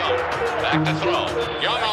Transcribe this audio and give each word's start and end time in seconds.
Back 0.00 0.84
to 0.84 0.94
throw. 0.94 1.60
Young 1.60 1.89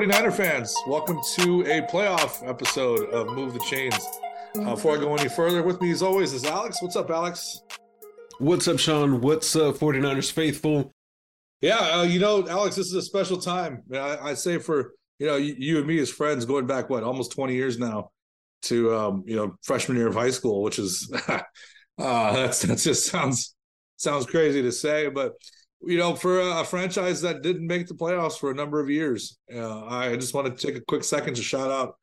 49er 0.00 0.32
fans? 0.32 0.74
Welcome 0.86 1.18
to 1.34 1.60
a 1.64 1.82
playoff 1.82 2.48
episode 2.48 3.10
of 3.10 3.36
Move 3.36 3.52
the 3.52 3.58
Chains. 3.58 3.94
Uh, 4.54 4.74
before 4.74 4.96
I 4.96 4.98
go 4.98 5.14
any 5.14 5.28
further, 5.28 5.62
with 5.62 5.78
me 5.82 5.90
as 5.90 6.00
always 6.00 6.32
is 6.32 6.46
Alex. 6.46 6.80
What's 6.80 6.96
up, 6.96 7.10
Alex? 7.10 7.60
What's 8.38 8.66
up, 8.66 8.78
Sean? 8.78 9.20
What's 9.20 9.54
up, 9.54 9.74
49ers 9.74 10.32
faithful? 10.32 10.90
Yeah, 11.60 11.76
uh, 11.76 12.02
you 12.04 12.18
know, 12.18 12.48
Alex, 12.48 12.76
this 12.76 12.86
is 12.86 12.94
a 12.94 13.02
special 13.02 13.36
time. 13.36 13.82
I, 13.92 14.16
I 14.30 14.34
say 14.34 14.56
for 14.56 14.94
you 15.18 15.26
know 15.26 15.36
you, 15.36 15.54
you 15.58 15.76
and 15.76 15.86
me 15.86 15.98
as 15.98 16.08
friends 16.08 16.46
going 16.46 16.66
back 16.66 16.88
what 16.88 17.02
almost 17.02 17.32
20 17.32 17.52
years 17.52 17.78
now 17.78 18.08
to 18.62 18.96
um, 18.96 19.24
you 19.26 19.36
know 19.36 19.54
freshman 19.64 19.98
year 19.98 20.08
of 20.08 20.14
high 20.14 20.30
school, 20.30 20.62
which 20.62 20.78
is 20.78 21.12
uh, 21.28 21.42
that's 21.98 22.62
that 22.62 22.78
just 22.78 23.04
sounds 23.04 23.54
sounds 23.98 24.24
crazy 24.24 24.62
to 24.62 24.72
say, 24.72 25.10
but 25.10 25.34
you 25.82 25.98
know, 25.98 26.14
for 26.14 26.40
a, 26.40 26.64
franchise 26.64 27.22
that 27.22 27.42
didn't 27.42 27.66
make 27.66 27.86
the 27.86 27.94
playoffs 27.94 28.38
for 28.38 28.50
a 28.50 28.54
number 28.54 28.80
of 28.80 28.90
years, 28.90 29.38
uh, 29.54 29.86
I 29.86 30.16
just 30.16 30.34
want 30.34 30.46
to 30.46 30.66
take 30.66 30.76
a 30.76 30.84
quick 30.86 31.04
second 31.04 31.34
to 31.34 31.42
shout 31.42 31.70
out 31.70 31.96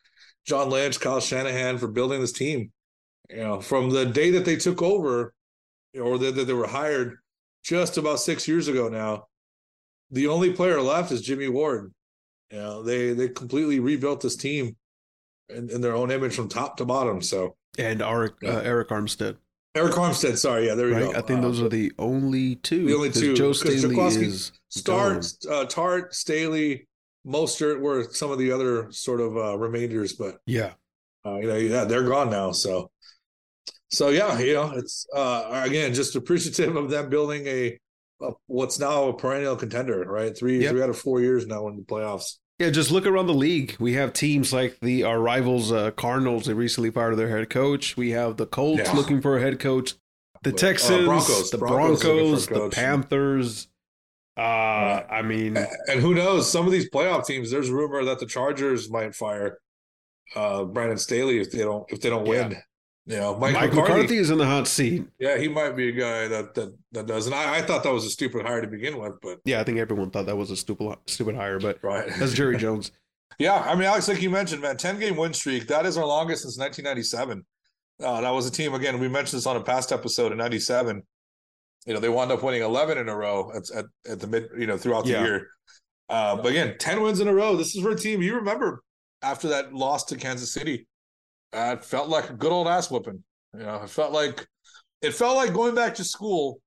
John 0.46 0.70
Lynch, 0.70 1.00
Kyle 1.00 1.20
Shanahan 1.20 1.78
for 1.78 1.88
building 1.88 2.22
this 2.22 2.32
team. 2.32 2.72
You 3.30 3.38
know, 3.38 3.62
from 3.62 3.90
the 3.90 4.06
day 4.06 4.32
that 4.32 4.46
they 4.46 4.56
took 4.56 4.82
over, 4.82 5.34
or 6.00 6.18
that 6.18 6.32
they 6.32 6.54
were 6.54 6.68
hired, 6.68 7.18
just 7.64 7.98
about 7.98 8.20
six 8.20 8.48
years 8.48 8.68
ago 8.68 8.88
now. 8.88 9.26
The 10.12 10.28
only 10.28 10.54
player 10.54 10.82
left 10.82 11.12
is 11.12 11.22
Jimmy 11.22 11.50
Ward. 11.50 11.94
You 12.52 12.60
know, 12.60 12.84
they 12.84 13.14
they 13.14 13.28
completely 13.28 13.80
rebuilt 13.80 14.22
this 14.22 14.38
team 14.38 14.78
in, 15.50 15.70
in 15.70 15.82
their 15.82 15.94
own 15.94 16.12
image 16.12 16.34
from 16.34 16.48
top 16.48 16.78
to 16.78 16.86
bottom. 16.86 17.22
So 17.22 17.58
And 17.78 18.00
Arik, 18.00 18.42
uh, 18.44 18.62
Arik 18.62 18.88
Armstead, 18.88 19.38
Arik 19.78 19.92
Armstead, 19.94 20.38
sorry, 20.38 20.68
yeah, 20.68 20.76
there 20.76 20.88
we 20.88 20.94
right? 20.94 21.12
go. 21.14 21.18
I 21.18 21.22
think 21.22 21.42
those 21.42 21.62
are 21.62 21.70
the 21.70 21.92
only 22.00 22.56
two. 22.56 22.86
the 22.88 22.96
only 22.96 23.12
two, 23.12 23.36
Joe 23.36 23.54
Staley 23.54 23.98
is 24.26 24.52
Start, 24.70 25.26
uh, 25.50 25.66
Tartt, 25.66 26.14
Staley, 26.14 26.88
Mostert 27.26 27.80
were 27.80 28.04
some 28.12 28.32
of 28.32 28.38
the 28.40 28.52
other 28.52 28.92
sort 28.92 29.20
of 29.22 29.38
uh, 29.38 29.58
remainders, 29.58 30.14
but 30.14 30.40
Yeah. 30.46 30.74
uh, 31.26 31.36
you 31.38 31.48
know, 31.48 31.56
yeah, 31.58 31.84
they're 31.86 32.04
gone 32.08 32.30
now. 32.30 32.52
So, 32.52 32.90
so 33.90 34.10
yeah, 34.10 34.38
you 34.40 34.54
know, 34.54 34.72
it's 34.76 35.06
uh, 35.16 35.62
again 35.66 35.94
just 35.94 36.16
appreciative 36.16 36.76
of 36.76 36.90
them 36.90 37.10
building 37.10 37.46
a, 37.48 37.78
a 38.22 38.32
what's 38.48 38.80
now 38.80 39.10
a 39.10 39.14
perennial 39.14 39.56
contender, 39.56 40.00
right? 40.06 40.38
Three, 40.38 40.62
Yep. 40.64 40.72
three 40.72 40.82
out 40.84 40.90
of 40.90 40.98
four 40.98 41.22
years 41.22 41.48
now 41.48 41.68
in 41.68 41.78
the 41.78 41.84
playoffs. 41.84 42.38
Yeah, 42.60 42.72
just 42.72 42.90
look 42.90 43.06
around 43.06 43.28
the 43.28 43.34
league. 43.36 43.76
We 43.80 43.94
have 43.94 44.14
teams 44.14 44.52
like 44.52 44.80
the 44.82 45.04
our 45.04 45.20
rivals 45.20 45.72
uh, 45.72 45.92
Cardinals. 45.92 46.46
They 46.46 46.54
recently 46.54 46.90
fired 46.90 47.16
their 47.18 47.30
head 47.30 47.50
coach. 47.52 47.96
We 47.96 48.12
have 48.12 48.38
the 48.38 48.48
Colts 48.48 48.82
Yeah. 48.86 48.94
looking 48.94 49.22
for 49.22 49.38
a 49.38 49.42
head 49.42 49.60
coach. 49.60 49.94
The 50.44 50.50
Uh, 50.52 50.54
Texans, 50.58 51.06
Broncos. 51.06 51.52
the 51.52 51.58
Broncos 51.60 52.02
Broncos, 52.02 52.42
looking 52.50 52.58
for 52.58 52.66
a 52.66 52.70
the. 52.70 52.76
Panthers. 52.76 53.68
Uh, 54.36 55.04
I 55.10 55.22
mean, 55.24 55.58
And 55.88 56.00
who 56.00 56.14
knows? 56.14 56.50
Some 56.52 56.66
of 56.66 56.72
these 56.72 56.90
playoff 56.90 57.26
teams, 57.26 57.50
there's 57.52 57.70
rumor 57.72 58.04
that 58.06 58.20
the 58.20 58.26
Chargers 58.28 58.90
might 58.90 59.16
fire 59.16 59.60
uh, 60.36 60.64
Brandon 60.66 60.98
Staley 60.98 61.40
if 61.40 61.52
they 61.52 61.60
don't 61.60 61.86
if 61.92 62.02
they 62.02 62.10
don't 62.10 62.28
win. 62.28 62.56
You 63.08 63.16
know, 63.16 63.38
Mike, 63.38 63.54
Mike 63.54 63.70
McCarthy, 63.74 63.94
McCarthy 63.94 64.18
is 64.18 64.30
in 64.32 64.38
the 64.38 64.46
hot 64.46 64.68
seat. 64.68 65.08
Yeah, 65.18 65.38
he 65.38 65.48
might 65.48 65.78
be 65.78 65.88
a 65.90 65.92
guy 65.94 66.28
that 66.28 66.54
that 66.56 66.78
that 66.92 67.08
does. 67.08 67.26
And 67.26 67.34
I, 67.34 67.60
I 67.60 67.62
thought 67.62 67.84
that 67.84 67.94
was 67.94 68.04
a 68.04 68.10
stupid 68.10 68.46
hire 68.46 68.62
to 68.62 68.68
begin 68.68 69.00
with, 69.00 69.14
but 69.22 69.40
Yeah, 69.46 69.62
I 69.62 69.64
think 69.64 69.78
everyone 69.80 70.10
thought 70.12 70.26
that 70.26 70.36
was 70.36 70.52
a 70.52 70.58
stupid 70.58 70.94
stupid 71.06 71.36
hire, 71.36 71.58
but 71.58 71.80
right. 71.82 72.10
that's 72.20 72.34
Jerry 72.34 72.58
Jones. 72.58 72.92
Yeah, 73.40 73.54
I 73.56 73.76
mean, 73.76 73.84
Alex, 73.86 74.08
like 74.10 74.22
you 74.22 74.30
mentioned, 74.30 74.62
man, 74.62 74.76
ten 74.76 75.00
game 75.00 75.16
win 75.16 75.34
streak. 75.34 75.68
That 75.68 75.86
is 75.86 75.98
our 75.98 76.06
longest 76.06 76.42
since 76.44 76.58
1997. 76.58 77.46
Uh, 78.04 78.22
that 78.22 78.30
was 78.32 78.46
a 78.46 78.52
team 78.52 78.74
again. 78.74 79.00
We 79.00 79.08
mentioned 79.08 79.38
this 79.38 79.46
on 79.48 79.56
a 79.56 79.62
past 79.64 79.92
episode 79.94 80.34
in 80.34 80.38
'97. 80.38 81.02
You 81.86 81.94
know, 81.94 82.02
they 82.02 82.10
wound 82.10 82.32
up 82.34 82.44
winning 82.44 82.62
11 82.62 82.98
in 82.98 83.08
a 83.08 83.16
row 83.16 83.52
at 83.56 83.70
at, 83.74 83.86
at 84.10 84.20
the 84.20 84.28
mid, 84.28 84.50
you 84.58 84.68
know, 84.68 84.78
throughout 84.78 85.06
the 85.06 85.12
Yeah. 85.12 85.24
year. 85.24 85.48
Uh, 86.10 86.36
but 86.36 86.48
again, 86.48 86.76
10 86.78 87.02
wins 87.02 87.22
in 87.22 87.30
a 87.30 87.34
row. 87.34 87.56
This 87.56 87.74
is 87.76 87.82
for 87.82 87.92
a 87.92 87.96
team 87.96 88.22
you 88.22 88.36
remember 88.36 88.84
after 89.22 89.48
that 89.50 89.74
loss 89.74 90.04
to 90.06 90.18
Kansas 90.18 90.52
City. 90.54 90.88
Uh, 91.54 91.76
it 91.78 91.86
felt 91.86 92.10
like 92.10 92.30
a 92.30 92.34
good 92.34 92.52
old 92.52 92.68
ass 92.68 92.92
whooping. 92.92 93.24
You 93.54 93.60
know, 93.60 93.82
it 93.84 93.90
felt 93.90 94.12
like 94.12 94.46
it 95.02 95.14
felt 95.14 95.38
like 95.38 95.54
going 95.54 95.76
back 95.76 95.96
to 95.96 96.04
school 96.04 96.60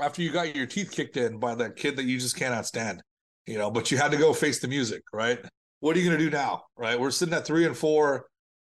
after 0.00 0.22
you 0.22 0.30
got 0.30 0.54
your 0.54 0.66
teeth 0.66 0.90
kicked 0.90 1.16
in 1.16 1.38
by 1.38 1.54
that 1.54 1.76
kid 1.76 1.96
that 1.96 2.04
you 2.04 2.18
just 2.18 2.36
cannot 2.36 2.66
stand. 2.66 3.02
You 3.46 3.58
know, 3.58 3.70
but 3.70 3.90
you 3.90 3.98
had 3.98 4.10
to 4.10 4.16
go 4.16 4.32
face 4.32 4.60
the 4.60 4.68
music, 4.68 5.02
right? 5.12 5.38
What 5.80 5.96
are 5.96 6.00
you 6.00 6.06
going 6.06 6.18
to 6.18 6.24
do 6.24 6.30
now, 6.30 6.64
right? 6.76 6.98
We're 6.98 7.10
sitting 7.10 7.34
at 7.34 7.46
three 7.46 7.64
and 7.64 7.76
four. 7.76 8.26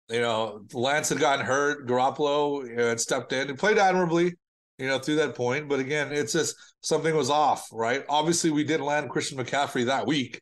You 0.09 0.21
know, 0.21 0.63
Lance 0.73 1.09
had 1.09 1.19
gotten 1.19 1.45
hurt. 1.45 1.89
Garoppolo 1.89 2.69
you 2.69 2.77
know, 2.77 2.89
had 2.89 3.01
stepped 3.01 3.33
in 3.33 3.49
and 3.49 3.59
played 3.59 3.79
admirably, 3.79 4.35
you 4.79 4.87
know, 4.87 4.99
through 4.99 5.17
that 5.17 5.35
point. 5.35 5.69
But 5.69 5.81
again, 5.81 6.13
it's 6.13 6.33
just 6.33 6.55
something 6.81 7.15
was 7.15 7.31
off, 7.31 7.69
right? 7.73 8.05
Obviously, 8.09 8.51
we 8.51 8.65
didn't 8.65 8.87
land 8.87 9.11
Christian 9.11 9.39
McCaffrey 9.39 9.87
that 9.87 10.07
week. 10.07 10.41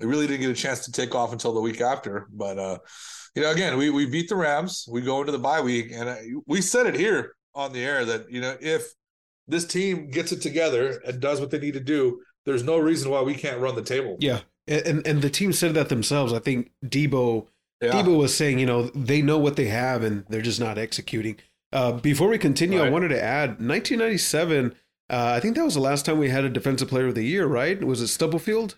We 0.00 0.06
really 0.06 0.26
didn't 0.26 0.40
get 0.40 0.50
a 0.50 0.54
chance 0.54 0.84
to 0.86 0.92
take 0.92 1.14
off 1.14 1.32
until 1.32 1.54
the 1.54 1.60
week 1.60 1.80
after. 1.80 2.26
But 2.32 2.58
uh, 2.58 2.78
you 3.34 3.42
know, 3.42 3.50
again, 3.50 3.76
we 3.76 3.90
we 3.90 4.06
beat 4.06 4.28
the 4.28 4.36
Rams. 4.36 4.86
We 4.90 5.00
go 5.00 5.20
into 5.20 5.32
the 5.32 5.38
bye 5.38 5.60
week, 5.60 5.90
and 5.92 6.08
uh, 6.08 6.16
we 6.46 6.60
said 6.60 6.86
it 6.86 6.94
here 6.94 7.34
on 7.54 7.72
the 7.72 7.84
air 7.84 8.04
that 8.04 8.30
you 8.30 8.40
know 8.40 8.56
if 8.60 8.94
this 9.46 9.64
team 9.64 10.10
gets 10.10 10.32
it 10.32 10.40
together 10.40 11.00
and 11.06 11.20
does 11.20 11.40
what 11.40 11.50
they 11.50 11.58
need 11.58 11.74
to 11.74 11.80
do, 11.80 12.20
there's 12.46 12.62
no 12.62 12.78
reason 12.78 13.10
why 13.10 13.22
we 13.22 13.34
can't 13.34 13.60
run 13.60 13.74
the 13.74 13.82
table. 13.82 14.16
Yeah, 14.20 14.40
and 14.66 15.06
and 15.06 15.22
the 15.22 15.30
team 15.30 15.52
said 15.52 15.74
that 15.74 15.88
themselves. 15.88 16.32
I 16.32 16.38
think 16.38 16.70
Deebo 16.84 17.46
Yeah. 17.82 17.92
Deebo 17.92 18.16
was 18.18 18.34
saying, 18.34 18.58
you 18.58 18.66
know, 18.66 18.84
they 18.94 19.20
know 19.20 19.38
what 19.38 19.56
they 19.56 19.66
have 19.66 20.02
and 20.02 20.24
they're 20.28 20.40
just 20.40 20.60
not 20.60 20.78
executing. 20.78 21.36
Uh, 21.72 21.92
before 21.92 22.28
we 22.28 22.38
continue, 22.38 22.80
I 22.80 22.88
wanted 22.88 23.08
to 23.08 23.20
add 23.20 23.58
1997. 23.60 24.74
Uh, 25.10 25.34
I 25.36 25.40
think 25.40 25.56
that 25.56 25.64
was 25.64 25.74
the 25.74 25.80
last 25.80 26.06
time 26.06 26.18
we 26.18 26.30
had 26.30 26.44
a 26.44 26.48
Defensive 26.48 26.88
Player 26.88 27.08
of 27.08 27.14
the 27.16 27.24
Year, 27.24 27.46
right? 27.46 27.82
Was 27.82 28.00
it 28.00 28.06
Stubblefield? 28.08 28.76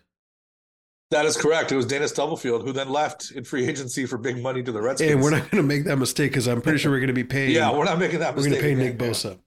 That 1.11 1.25
is 1.25 1.37
correct. 1.37 1.71
It 1.71 1.77
was 1.77 1.87
Dana 1.87 2.09
Stubblefield 2.09 2.65
who 2.65 2.73
then 2.73 2.89
left 2.89 3.31
in 3.31 3.45
free 3.45 3.67
agency 3.69 4.07
for 4.07 4.19
big 4.19 4.43
money 4.43 4.63
to 4.63 4.73
the 4.73 4.83
Redskins. 4.83 5.13
And 5.13 5.23
we're 5.23 5.31
not 5.31 5.51
going 5.51 5.63
to 5.63 5.67
make 5.67 5.85
that 5.85 5.97
mistake 5.97 6.33
because 6.33 6.49
I'm 6.49 6.61
pretty 6.61 6.79
sure 6.79 6.91
we're 6.91 6.99
going 6.99 7.09
to 7.09 7.15
be 7.15 7.25
paying. 7.25 7.53
yeah, 7.53 7.73
we're 7.73 7.85
not 7.85 7.99
making 7.99 8.19
that 8.21 8.35
mistake. 8.35 8.55
we're 8.55 8.61
going 8.61 8.77
to 8.77 8.83
pay. 8.83 8.91
Nick 8.91 8.99
Bosa. 8.99 9.39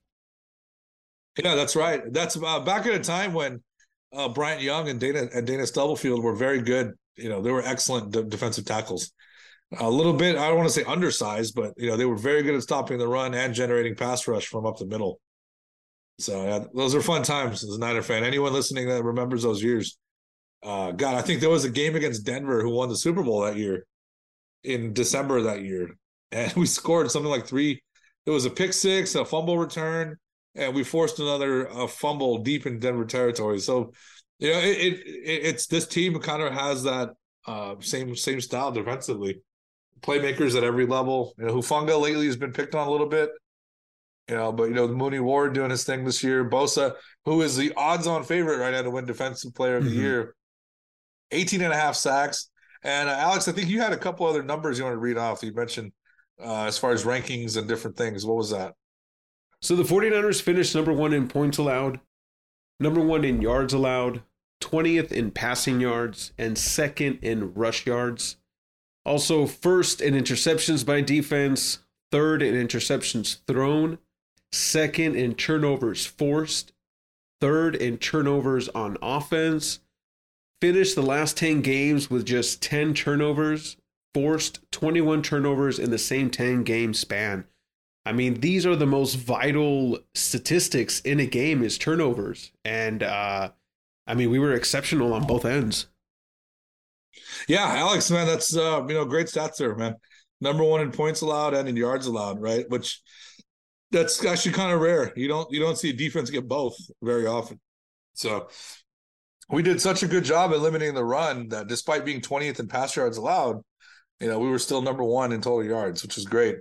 Yeah, 1.44 1.56
that's 1.56 1.76
right. 1.76 2.02
That's 2.12 2.42
uh, 2.42 2.60
back 2.62 2.86
at 2.86 2.94
a 2.94 3.00
time 3.00 3.34
when 3.34 3.62
uh, 4.14 4.30
Bryant 4.30 4.62
Young 4.62 4.90
and 4.90 5.00
Dana 5.00 5.28
and 5.34 5.46
Dana 5.46 5.66
Stubblefield 5.68 6.24
were 6.24 6.36
very 6.36 6.62
good. 6.62 6.94
You 7.16 7.30
know, 7.30 7.42
they 7.42 7.52
were 7.52 7.62
excellent 7.64 8.12
de- 8.12 8.24
defensive 8.24 8.66
tackles. 8.66 9.12
A 9.78 9.90
little 9.90 10.14
bit, 10.14 10.36
I 10.36 10.48
don't 10.48 10.58
want 10.58 10.68
to 10.68 10.74
say 10.74 10.84
undersized, 10.84 11.54
but 11.56 11.74
you 11.78 11.90
know, 11.90 11.96
they 11.96 12.06
were 12.06 12.18
very 12.18 12.42
good 12.42 12.56
at 12.56 12.64
stopping 12.64 12.98
the 12.98 13.08
run 13.08 13.36
and 13.36 13.54
generating 13.54 13.96
pass 13.96 14.28
rush 14.28 14.48
from 14.48 14.66
up 14.66 14.78
the 14.78 14.86
middle. 14.86 15.20
So 16.20 16.44
yeah, 16.44 16.66
those 16.74 16.96
are 16.96 17.02
fun 17.02 17.24
times 17.24 17.64
as 17.64 17.76
a 17.76 17.80
Niner 17.80 18.02
fan. 18.02 18.24
Anyone 18.24 18.52
listening 18.52 18.88
that 18.88 19.04
remembers 19.04 19.44
those 19.44 19.62
years, 19.62 19.98
uh, 20.64 20.92
God, 20.92 21.16
I 21.16 21.22
think 21.22 21.40
there 21.42 21.50
was 21.50 21.66
a 21.66 21.70
game 21.70 21.96
against 21.96 22.26
Denver 22.26 22.62
who 22.62 22.70
won 22.72 22.90
the 22.90 22.96
Super 22.98 23.24
Bowl 23.24 23.42
that 23.42 23.56
year 23.58 23.86
in 24.64 24.94
December 24.94 25.42
that 25.44 25.62
year, 25.64 25.90
and 26.32 26.54
we 26.54 26.66
scored 26.66 27.12
something 27.12 27.32
like 27.32 27.46
three. 27.48 27.82
It 28.26 28.32
was 28.32 28.46
a 28.46 28.50
pick 28.50 28.74
six, 28.74 29.16
a 29.16 29.26
fumble 29.26 29.58
return, 29.58 30.18
and 30.56 30.76
we 30.76 30.84
forced 30.84 31.20
another 31.20 31.70
uh, 31.72 31.88
fumble 31.88 32.40
deep 32.40 32.66
in 32.66 32.80
Denver 32.80 33.06
territory. 33.06 33.60
So, 33.60 33.94
you 34.40 34.52
know, 34.52 34.60
it, 34.60 34.78
it, 34.78 34.94
it 35.08 35.46
it's 35.46 35.68
this 35.68 35.88
team 35.88 36.20
kind 36.20 36.44
of 36.44 36.54
has 36.54 36.84
that 36.84 37.10
uh, 37.48 37.76
same 37.80 38.16
same 38.16 38.42
style 38.42 38.72
defensively. 38.72 39.42
Playmakers 40.02 40.56
at 40.56 40.64
every 40.64 40.86
level. 40.86 41.34
You 41.38 41.46
know, 41.48 41.56
Hufanga 41.56 42.00
lately 42.00 42.26
has 42.28 42.38
been 42.38 42.54
picked 42.54 42.76
on 42.76 42.88
a 42.88 42.92
little 42.92 43.08
bit. 43.08 43.32
You 44.30 44.36
know, 44.36 44.52
but 44.52 44.66
you 44.66 44.76
know, 44.76 44.88
Mooney 44.88 45.20
Ward 45.20 45.54
doing 45.54 45.72
his 45.72 45.84
thing 45.84 46.06
this 46.06 46.24
year. 46.24 46.48
Bosa, 46.48 46.94
who 47.26 47.42
is 47.42 47.58
the 47.58 47.74
odds-on 47.76 48.24
favorite 48.24 48.60
right 48.60 48.72
now 48.72 48.84
to 48.84 48.92
win 48.92 49.06
Defensive 49.06 49.56
Player 49.56 49.78
of 49.78 49.86
the 49.86 49.90
Mhm. 49.90 49.96
Year, 49.96 50.36
18 51.32 51.62
and 51.62 51.74
a 51.74 51.78
half 51.78 51.96
sacks. 51.96 52.50
And 52.84 53.10
uh, 53.10 53.14
Alex, 53.14 53.48
I 53.48 53.52
think 53.52 53.70
you 53.70 53.82
had 53.82 53.94
a 53.94 53.98
couple 53.98 54.26
other 54.26 54.44
numbers 54.44 54.78
you 54.78 54.86
want 54.86 54.94
to 54.94 55.00
read 55.00 55.18
off. 55.18 55.44
You 55.44 55.54
mentioned 55.54 55.92
uh, 56.42 56.64
as 56.64 56.78
far 56.78 56.92
as 56.92 57.04
rankings 57.04 57.58
and 57.58 57.68
different 57.68 57.98
things. 57.98 58.26
What 58.26 58.38
was 58.38 58.52
that? 58.52 58.76
So 59.62 59.76
the 59.76 59.84
49ers 59.84 60.42
finished 60.42 60.74
number 60.74 60.94
one 60.94 61.14
in 61.14 61.28
points 61.28 61.58
allowed, 61.58 62.00
number 62.80 63.02
one 63.02 63.26
in 63.26 63.42
yards 63.42 63.74
allowed, 63.74 64.24
20th 64.62 65.12
in 65.12 65.32
passing 65.32 65.82
yards, 65.82 66.32
and 66.38 66.58
second 66.58 67.20
in 67.22 67.54
rush 67.54 67.86
yards. 67.86 68.38
Also, 69.06 69.46
first 69.46 70.02
in 70.02 70.14
interceptions 70.14 70.86
by 70.86 71.02
defense, 71.02 71.80
third 72.12 72.42
in 72.42 72.56
interceptions 72.56 73.40
thrown, 73.48 73.98
second 74.52 75.16
in 75.16 75.36
turnovers 75.36 76.06
forced, 76.06 76.72
third 77.42 77.76
in 77.76 77.98
turnovers 77.98 78.70
on 78.70 78.98
offense. 79.02 79.80
Finished 80.62 80.96
the 80.96 81.02
last 81.02 81.38
10 81.38 81.62
games 81.62 82.10
with 82.10 82.26
just 82.26 82.62
10 82.62 82.94
turnovers, 82.94 83.78
forced 84.14 84.60
21 84.72 85.22
turnovers 85.22 85.80
in 85.80 85.90
the 85.92 85.98
same 85.98 86.30
10 86.30 86.64
game 86.64 86.94
span. 86.94 87.46
I 88.06 88.12
mean, 88.12 88.42
these 88.42 88.66
are 88.66 88.76
the 88.76 88.86
most 88.86 89.16
vital 89.16 90.00
statistics 90.16 91.00
in 91.02 91.20
a 91.20 91.26
game 91.26 91.64
is 91.64 91.78
turnovers. 91.78 92.52
And 92.66 93.04
uh 93.04 93.52
I 94.08 94.16
mean, 94.16 94.32
we 94.32 94.40
were 94.40 94.54
exceptional 94.56 95.14
on 95.14 95.28
both 95.28 95.46
ends. 95.46 95.86
Yeah, 97.48 97.66
Alex, 97.66 98.10
man, 98.10 98.26
that's 98.26 98.56
uh, 98.56 98.84
you 98.88 98.96
know 98.96 99.06
great 99.06 99.28
stats 99.28 99.58
there, 99.58 99.76
man. 99.76 99.96
Number 100.42 100.64
one 100.64 100.82
in 100.82 100.92
points 100.92 101.22
allowed 101.22 101.54
and 101.54 101.70
in 101.70 101.76
yards 101.76 102.08
allowed, 102.08 102.42
right? 102.42 102.68
Which 102.70 103.02
that's 103.92 104.26
actually 104.26 104.54
kind 104.54 104.74
of 104.74 104.82
rare. 104.82 105.14
You 105.16 105.28
don't 105.28 105.52
you 105.52 105.60
don't 105.60 105.78
see 105.78 105.92
a 105.92 105.94
defense 105.94 106.32
get 106.32 106.48
both 106.48 106.76
very 107.04 107.28
often. 107.28 107.60
So 108.14 108.50
we 109.50 109.64
did 109.64 109.82
such 109.82 110.04
a 110.04 110.08
good 110.08 110.24
job 110.24 110.52
at 110.52 110.60
limiting 110.60 110.94
the 110.94 111.04
run 111.04 111.50
that 111.50 111.68
despite 111.68 112.06
being 112.06 112.22
20th 112.22 112.60
in 112.60 112.68
pass 112.68 112.96
yards 112.96 113.18
allowed, 113.18 113.62
you 114.20 114.28
know, 114.28 114.40
we 114.40 114.50
were 114.50 114.60
still 114.60 114.82
number 114.82 115.04
one 115.04 115.32
in 115.32 115.42
total 115.42 115.64
yards, 115.64 116.04
which 116.04 116.18
is 116.18 116.26
great. 116.26 116.58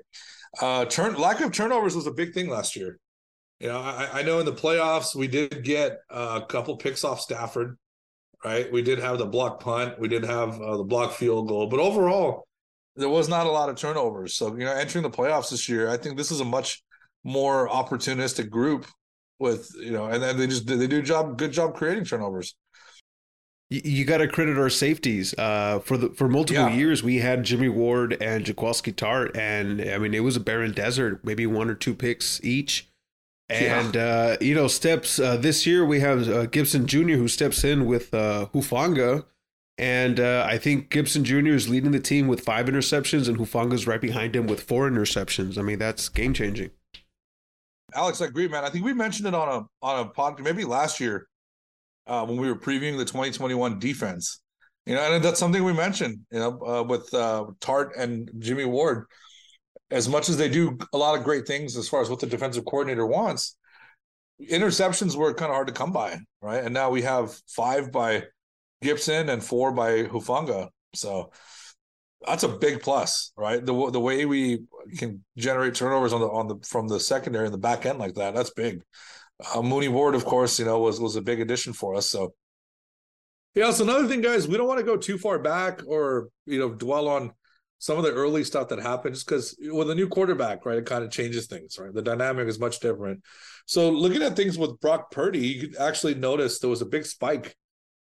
Uh 0.60 0.84
turn 0.86 1.14
lack 1.14 1.40
of 1.40 1.52
turnovers 1.52 1.94
was 1.94 2.06
a 2.06 2.12
big 2.12 2.32
thing 2.32 2.48
last 2.48 2.76
year. 2.76 2.98
You 3.60 3.68
know, 3.68 3.80
I, 3.80 4.20
I 4.20 4.22
know 4.22 4.38
in 4.38 4.46
the 4.46 4.52
playoffs 4.52 5.14
we 5.14 5.28
did 5.28 5.64
get 5.64 5.98
a 6.08 6.42
couple 6.48 6.76
picks 6.76 7.04
off 7.04 7.20
Stafford, 7.20 7.76
right? 8.44 8.70
We 8.72 8.82
did 8.82 8.98
have 9.00 9.18
the 9.18 9.26
block 9.26 9.60
punt, 9.60 9.98
we 9.98 10.08
did 10.08 10.24
have 10.24 10.60
uh, 10.60 10.76
the 10.76 10.84
block 10.84 11.12
field 11.12 11.48
goal, 11.48 11.66
but 11.66 11.80
overall, 11.80 12.46
there 12.96 13.08
was 13.08 13.28
not 13.28 13.46
a 13.46 13.50
lot 13.50 13.68
of 13.68 13.76
turnovers. 13.76 14.34
So 14.34 14.56
you 14.56 14.64
know, 14.64 14.72
entering 14.72 15.02
the 15.02 15.10
playoffs 15.10 15.50
this 15.50 15.68
year, 15.68 15.88
I 15.88 15.96
think 15.96 16.16
this 16.16 16.30
is 16.30 16.40
a 16.40 16.44
much 16.44 16.82
more 17.24 17.68
opportunistic 17.68 18.48
group 18.48 18.86
with 19.38 19.70
you 19.76 19.92
know, 19.92 20.06
and 20.06 20.22
then 20.22 20.36
they 20.36 20.46
just 20.46 20.66
they 20.66 20.86
do 20.86 21.02
job 21.02 21.36
good 21.36 21.52
job 21.52 21.74
creating 21.74 22.04
turnovers. 22.04 22.56
You, 23.70 23.80
you 23.84 24.04
got 24.04 24.18
to 24.18 24.28
credit 24.28 24.58
our 24.58 24.70
safeties. 24.70 25.34
Uh, 25.38 25.78
for 25.80 25.96
the 25.96 26.10
for 26.10 26.28
multiple 26.28 26.68
Yeah. 26.68 26.74
years, 26.74 27.02
we 27.02 27.18
had 27.18 27.44
Jimmy 27.44 27.68
Ward 27.68 28.16
and 28.20 28.44
Jaquiski 28.44 28.94
Tartt, 28.94 29.36
and 29.36 29.80
I 29.82 29.98
mean, 29.98 30.14
it 30.14 30.20
was 30.20 30.36
a 30.36 30.40
barren 30.40 30.72
desert. 30.72 31.24
Maybe 31.24 31.46
one 31.46 31.68
or 31.70 31.74
two 31.74 31.94
picks 31.94 32.42
each. 32.44 32.88
Yeah. 33.50 33.80
And 33.80 33.96
uh, 33.96 34.36
you 34.40 34.54
know, 34.54 34.68
steps 34.68 35.18
uh, 35.18 35.36
this 35.36 35.66
year 35.66 35.84
we 35.84 36.00
have 36.00 36.28
uh, 36.28 36.46
Gipson 36.46 36.84
Jr. 36.86 37.16
who 37.16 37.28
steps 37.28 37.64
in 37.64 37.86
with 37.86 38.12
uh, 38.12 38.46
Hufanga, 38.52 39.24
and 39.78 40.20
uh, 40.20 40.46
I 40.46 40.58
think 40.58 40.90
Gipson 40.90 41.22
Jr. 41.22 41.54
is 41.54 41.68
leading 41.68 41.92
the 41.92 42.00
team 42.00 42.28
with 42.28 42.40
five 42.40 42.66
interceptions, 42.66 43.26
and 43.28 43.38
Hufanga's 43.38 43.86
right 43.86 44.00
behind 44.02 44.36
him 44.36 44.46
with 44.46 44.62
four 44.62 44.88
interceptions. 44.90 45.56
I 45.56 45.62
mean, 45.62 45.78
that's 45.78 46.08
game 46.10 46.34
changing. 46.34 46.70
Alex, 47.94 48.20
I 48.20 48.26
agree, 48.26 48.48
man. 48.48 48.64
I 48.64 48.68
think 48.68 48.84
we 48.84 48.92
mentioned 48.92 49.28
it 49.28 49.34
on 49.34 49.48
a 49.48 49.66
on 49.86 50.06
a 50.06 50.10
podcast 50.10 50.40
maybe 50.40 50.64
last 50.64 51.00
year 51.00 51.26
uh, 52.08 52.24
when 52.24 52.38
we 52.38 52.48
were 52.48 52.58
previewing 52.58 52.96
the 52.96 53.04
2021 53.04 53.78
defense. 53.78 54.40
You 54.86 54.94
know, 54.94 55.12
and 55.12 55.22
that's 55.22 55.38
something 55.38 55.62
we 55.62 55.74
mentioned. 55.74 56.20
You 56.32 56.38
know, 56.38 56.60
uh, 56.66 56.82
with 56.82 57.12
uh, 57.12 57.46
Tartt 57.60 57.90
and 57.98 58.30
Jimmy 58.38 58.64
Ward, 58.64 59.04
as 59.90 60.08
much 60.08 60.28
as 60.28 60.36
they 60.36 60.48
do 60.48 60.78
a 60.92 60.98
lot 60.98 61.16
of 61.16 61.24
great 61.24 61.46
things 61.46 61.76
as 61.76 61.88
far 61.88 62.00
as 62.00 62.08
what 62.08 62.20
the 62.20 62.26
defensive 62.26 62.64
coordinator 62.64 63.06
wants, 63.06 63.56
interceptions 64.40 65.14
were 65.14 65.34
kind 65.34 65.50
of 65.50 65.54
hard 65.54 65.68
to 65.68 65.74
come 65.74 65.92
by, 65.92 66.18
right? 66.40 66.64
And 66.64 66.72
now 66.72 66.90
we 66.90 67.02
have 67.02 67.34
five 67.48 67.92
by 67.92 68.24
Gipson 68.82 69.28
and 69.28 69.44
four 69.44 69.72
by 69.72 70.04
Hufanga. 70.04 70.68
So 70.94 71.32
that's 72.26 72.42
a 72.42 72.48
big 72.48 72.80
plus, 72.80 73.32
right? 73.36 73.64
The 73.64 73.90
the 73.90 74.00
way 74.00 74.24
we 74.26 74.64
can 74.96 75.24
generate 75.36 75.74
turnovers 75.74 76.12
on 76.12 76.20
the 76.20 76.28
on 76.28 76.48
the 76.48 76.56
from 76.66 76.88
the 76.88 77.00
secondary 77.00 77.44
and 77.44 77.54
the 77.54 77.58
back 77.58 77.86
end 77.86 77.98
like 77.98 78.14
that, 78.14 78.34
that's 78.34 78.50
big. 78.50 78.82
Uh, 79.54 79.62
Mooney 79.62 79.88
Ward, 79.88 80.14
of 80.14 80.24
course, 80.24 80.58
you 80.58 80.64
know, 80.64 80.80
was 80.80 81.00
was 81.00 81.16
a 81.16 81.22
big 81.22 81.40
addition 81.40 81.72
for 81.72 81.94
us. 81.94 82.10
So 82.10 82.34
yeah, 83.54 83.70
so 83.70 83.84
another 83.84 84.06
thing, 84.06 84.20
guys, 84.20 84.46
we 84.46 84.56
don't 84.56 84.68
want 84.68 84.78
to 84.78 84.84
go 84.86 84.96
too 84.96 85.18
far 85.18 85.38
back 85.38 85.80
or 85.86 86.28
you 86.46 86.58
know 86.58 86.70
dwell 86.70 87.08
on 87.08 87.32
some 87.80 87.96
of 87.96 88.04
the 88.04 88.12
early 88.12 88.42
stuff 88.42 88.68
that 88.68 88.80
happened, 88.80 89.14
just 89.14 89.26
because 89.26 89.56
with 89.60 89.88
a 89.90 89.94
new 89.94 90.08
quarterback, 90.08 90.66
right, 90.66 90.78
it 90.78 90.86
kind 90.86 91.04
of 91.04 91.10
changes 91.12 91.46
things, 91.46 91.78
right? 91.78 91.94
The 91.94 92.02
dynamic 92.02 92.48
is 92.48 92.58
much 92.58 92.80
different. 92.80 93.22
So 93.66 93.90
looking 93.90 94.22
at 94.22 94.34
things 94.34 94.58
with 94.58 94.80
Brock 94.80 95.12
Purdy, 95.12 95.46
you 95.46 95.60
could 95.68 95.76
actually 95.76 96.14
notice 96.16 96.58
there 96.58 96.70
was 96.70 96.82
a 96.82 96.86
big 96.86 97.06
spike 97.06 97.56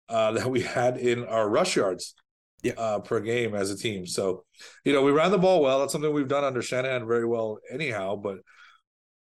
uh, 0.09 0.31
that 0.33 0.49
we 0.49 0.61
had 0.61 0.97
in 0.97 1.23
our 1.25 1.47
rush 1.47 1.75
yards 1.75 2.15
Yeah. 2.63 2.73
uh, 2.79 2.99
per 2.99 3.19
game 3.19 3.53
as 3.53 3.69
a 3.69 3.77
team. 3.77 4.07
So, 4.07 4.43
you 4.83 4.91
know, 4.93 5.03
we 5.03 5.11
ran 5.11 5.29
the 5.29 5.37
ball 5.37 5.61
well. 5.61 5.79
That's 5.79 5.91
something 5.91 6.11
we've 6.11 6.27
done 6.27 6.43
under 6.43 6.63
Shanahan 6.63 7.07
very 7.07 7.25
well, 7.27 7.59
anyhow. 7.71 8.15
But, 8.15 8.37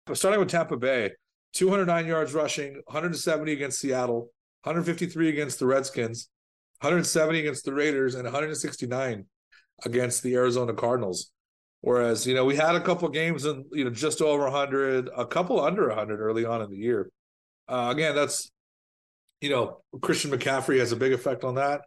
but 0.05 0.17
starting 0.17 0.41
with 0.41 0.49
Tampa 0.49 0.75
Bay, 0.75 1.11
209 1.55 2.05
yards 2.07 2.33
rushing, 2.33 2.73
170 2.85 3.51
against 3.53 3.79
Seattle, 3.79 4.29
153 4.63 5.29
against 5.29 5.59
the 5.59 5.65
Redskins, 5.65 6.29
170 6.81 7.39
against 7.39 7.65
the 7.65 7.73
Raiders, 7.73 8.15
and 8.15 8.25
169 8.25 9.25
against 9.83 10.21
the 10.23 10.35
Arizona 10.35 10.73
Cardinals. 10.73 11.31
Whereas, 11.81 12.25
you 12.27 12.33
know, 12.35 12.45
we 12.45 12.55
had 12.55 12.75
a 12.75 12.81
couple 12.81 13.07
games 13.09 13.45
and 13.45 13.65
you 13.71 13.83
know 13.83 13.89
just 13.91 14.21
over 14.21 14.43
100, 14.43 15.09
a 15.15 15.25
couple 15.25 15.61
under 15.61 15.87
100 15.87 16.19
early 16.19 16.43
on 16.45 16.61
in 16.61 16.69
the 16.71 16.77
year. 16.77 17.09
Uh, 17.67 17.89
again, 17.91 18.15
that's 18.15 18.51
you 19.41 19.49
know 19.49 19.81
Christian 20.01 20.31
McCaffrey 20.31 20.79
has 20.79 20.91
a 20.91 20.95
big 20.95 21.13
effect 21.13 21.43
on 21.43 21.55
that. 21.55 21.81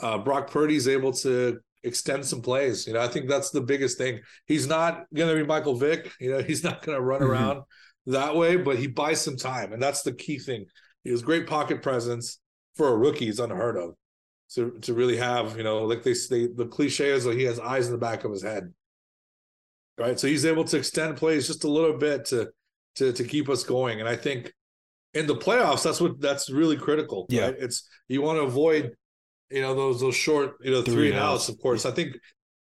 Uh, 0.00 0.18
Brock 0.18 0.50
Purdy's 0.50 0.88
able 0.88 1.12
to 1.14 1.58
extend 1.84 2.24
some 2.24 2.40
plays. 2.42 2.86
You 2.86 2.94
know, 2.94 3.00
I 3.00 3.08
think 3.08 3.28
that's 3.28 3.50
the 3.50 3.60
biggest 3.60 3.98
thing. 3.98 4.20
He's 4.46 4.66
not 4.66 5.04
going 5.14 5.28
to 5.28 5.34
be 5.40 5.46
Michael 5.46 5.76
Vick. 5.76 6.12
You 6.18 6.32
know, 6.32 6.42
he's 6.42 6.64
not 6.64 6.82
going 6.84 6.96
to 6.96 7.02
run 7.02 7.20
Mhm. 7.20 7.28
around 7.28 7.62
that 8.06 8.36
way, 8.36 8.56
but 8.56 8.78
he 8.78 8.86
buys 8.86 9.20
some 9.20 9.36
time, 9.36 9.72
and 9.72 9.82
that's 9.82 10.02
the 10.02 10.12
key 10.12 10.38
thing. 10.38 10.66
He 11.04 11.10
has 11.10 11.22
great 11.22 11.46
pocket 11.46 11.82
presence 11.82 12.38
for 12.74 12.88
a 12.88 12.96
rookie. 12.96 13.28
It's 13.28 13.38
unheard 13.38 13.76
of 13.76 13.94
to 14.54 14.78
to 14.82 14.94
really 14.94 15.16
have. 15.16 15.56
You 15.56 15.64
know, 15.64 15.84
like 15.84 16.02
they 16.02 16.14
say, 16.14 16.46
the 16.46 16.66
cliche 16.66 17.10
is 17.10 17.26
like 17.26 17.36
he 17.36 17.44
has 17.44 17.60
eyes 17.60 17.86
in 17.86 17.92
the 17.92 17.98
back 17.98 18.24
of 18.24 18.32
his 18.32 18.42
head. 18.42 18.72
Right, 19.98 20.20
so 20.20 20.26
he's 20.26 20.44
able 20.44 20.64
to 20.64 20.76
extend 20.76 21.16
plays 21.16 21.46
just 21.46 21.64
a 21.64 21.70
little 21.70 21.96
bit 21.96 22.26
to 22.26 22.50
to 22.96 23.12
to 23.12 23.24
keep 23.24 23.48
us 23.48 23.64
going, 23.64 24.00
and 24.00 24.08
I 24.08 24.16
think 24.16 24.52
in 25.16 25.26
the 25.26 25.34
playoffs, 25.34 25.82
that's 25.82 26.00
what 26.00 26.20
that's 26.20 26.50
really 26.50 26.76
critical. 26.76 27.26
Yeah. 27.30 27.46
right? 27.46 27.54
it's 27.58 27.88
you 28.06 28.20
want 28.20 28.38
to 28.38 28.42
avoid, 28.42 28.92
you 29.50 29.62
know, 29.62 29.74
those 29.74 30.00
those 30.00 30.14
short, 30.14 30.56
you 30.60 30.70
know, 30.70 30.82
three, 30.82 30.94
Three 30.94 31.06
and 31.08 31.16
and 31.16 31.24
outs. 31.24 31.48
Of 31.48 31.58
course, 31.58 31.86
I 31.86 31.90
think, 31.90 32.16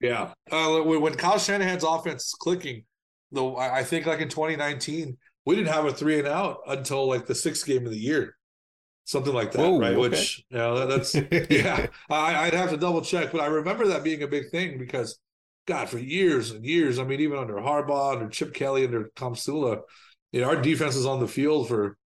yeah. 0.02 0.34
Uh, 0.52 0.82
when, 0.82 1.16
Kyle 1.16 1.40
Shanahan's 1.40 1.86
offense 1.86 2.26
is 2.26 2.34
clicking, 2.34 2.84
though, 3.32 3.56
I 3.56 3.80
I 3.80 3.84
think 3.84 4.06
like 4.06 4.20
in 4.20 4.28
2019, 4.28 5.18
we 5.46 5.56
didn't 5.56 5.74
have 5.74 5.86
a 5.86 5.94
three 5.94 6.20
and 6.20 6.28
out 6.28 6.60
until 6.68 7.08
like 7.08 7.26
the 7.26 7.36
sixth 7.36 7.66
game 7.66 7.86
of 7.86 7.92
the 7.92 7.98
year, 7.98 8.36
something 9.06 9.34
like 9.34 9.52
that, 9.54 9.60
Whoa, 9.60 9.80
right? 9.80 9.94
okay. 9.94 10.00
Which 10.00 10.44
you 10.50 10.58
know, 10.58 10.80
that, 10.80 10.90
that's 10.90 11.16
yeah. 11.50 11.88
I, 12.10 12.46
I'd 12.46 12.54
have 12.54 12.70
to 12.72 12.78
double 12.78 13.02
check, 13.02 13.32
but 13.32 13.42
I 13.42 13.48
remember 13.48 13.88
that 13.88 14.04
being 14.04 14.24
a 14.24 14.28
big 14.28 14.50
thing 14.52 14.78
because, 14.78 15.20
God, 15.66 15.90
for 15.90 15.98
years 15.98 16.52
and 16.52 16.66
years, 16.66 17.00
I 17.00 17.04
mean, 17.04 17.20
even 17.22 17.38
under 17.38 17.56
Harbaugh, 17.56 18.14
under 18.14 18.30
Chip 18.30 18.54
Kelly, 18.54 18.86
under 18.86 19.10
Tomsula, 19.16 19.82
you 20.32 20.42
know, 20.42 20.48
our 20.48 20.62
defense 20.62 20.96
was 20.96 21.06
on 21.06 21.20
the 21.20 21.28
field 21.28 21.68
for, 21.68 21.98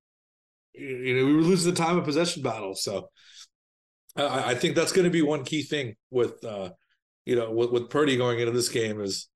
you 0.73 1.15
know, 1.15 1.25
we 1.25 1.33
were 1.33 1.41
losing 1.41 1.73
the 1.73 1.79
time 1.79 1.97
of 1.97 2.05
possession 2.05 2.41
battle. 2.41 2.75
So 2.75 3.09
I, 4.15 4.51
I 4.51 4.55
think 4.55 4.75
that's 4.75 4.91
going 4.91 5.05
to 5.05 5.11
be 5.11 5.21
one 5.21 5.43
key 5.43 5.63
thing 5.63 5.95
with, 6.09 6.43
uh, 6.43 6.71
you 7.25 7.35
know, 7.35 7.51
with, 7.51 7.71
with 7.71 7.89
Purdy 7.89 8.17
going 8.17 8.39
into 8.39 8.51
this 8.51 8.69
game 8.69 9.01
is, 9.01 9.27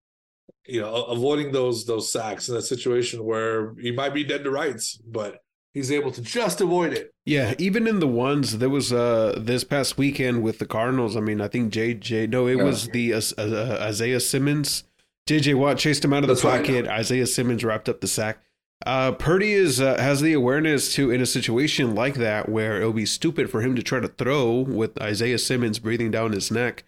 you 0.68 0.82
know, 0.82 0.94
avoiding 1.06 1.52
those 1.52 1.86
those 1.86 2.12
sacks 2.12 2.50
in 2.50 2.56
a 2.56 2.62
situation 2.62 3.24
where 3.24 3.74
he 3.80 3.92
might 3.92 4.14
be 4.14 4.24
dead 4.24 4.44
to 4.44 4.52
rights, 4.52 4.98
but 5.06 5.42
he's 5.74 5.92
able 5.92 6.12
to 6.12 6.22
just 6.22 6.62
avoid 6.62 6.94
it. 6.94 7.14
Yeah, 7.26 7.54
even 7.58 7.88
in 7.88 8.00
the 8.00 8.08
ones 8.08 8.58
there 8.58 8.70
was 8.70 8.92
uh 8.94 9.40
this 9.42 9.64
past 9.64 9.98
weekend 9.98 10.42
with 10.44 10.60
the 10.60 10.66
Cardinals. 10.66 11.16
I 11.16 11.20
mean, 11.22 11.42
I 11.42 11.48
think 11.48 11.72
JJ. 11.74 12.30
No, 12.30 12.48
it 12.48 12.58
Yeah. 12.58 12.64
was 12.64 12.88
the 12.90 13.14
uh, 13.14 13.22
uh, 13.38 13.78
Isaiah 13.82 14.20
Simmons. 14.20 14.84
JJ 15.28 15.56
Watt 15.56 15.78
chased 15.78 16.04
him 16.04 16.14
out 16.14 16.24
of 16.24 16.28
the 16.28 16.34
That's 16.34 16.44
right. 16.44 16.66
pocket. 16.66 16.88
Isaiah 16.88 17.28
Simmons 17.28 17.64
wrapped 17.64 17.88
up 17.88 18.02
the 18.02 18.08
sack. 18.08 18.40
Uh, 18.86 19.12
Purdy 19.12 19.52
is 19.54 19.80
uh, 19.82 19.98
has 20.00 20.22
the 20.22 20.34
awareness 20.34 20.94
to 20.96 21.12
in 21.12 21.22
a 21.22 21.26
situation 21.26 21.94
like 21.94 22.16
that 22.16 22.48
where 22.50 22.78
it'll 22.78 22.94
be 22.94 23.06
stupid 23.06 23.50
for 23.50 23.62
him 23.62 23.76
to 23.76 23.84
try 23.84 24.00
to 24.00 24.08
throw 24.08 24.54
with 24.62 25.00
Isaiah 25.02 25.38
Simmons 25.38 25.80
breathing 25.80 26.10
down 26.12 26.32
his 26.32 26.50
neck. 26.50 26.84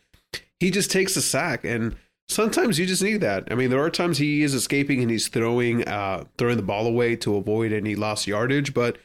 He 0.60 0.72
just 0.72 0.90
takes 0.90 1.16
the 1.16 1.22
sack, 1.22 1.64
and 1.66 1.96
sometimes 2.32 2.80
you 2.80 2.86
just 2.86 3.04
need 3.04 3.22
that. 3.22 3.48
I 3.52 3.56
mean, 3.56 3.70
there 3.70 3.82
are 3.82 3.90
times 3.90 4.18
he 4.18 4.42
is 4.42 4.54
escaping 4.54 5.02
and 5.02 5.12
he's 5.12 5.28
throwing 5.28 5.88
uh, 5.88 6.26
throwing 6.38 6.58
the 6.58 6.64
ball 6.64 6.88
away 6.88 7.16
to 7.18 7.36
avoid 7.36 7.72
any 7.74 7.96
lost 7.96 8.28
yardage, 8.28 8.74
but 8.74 8.98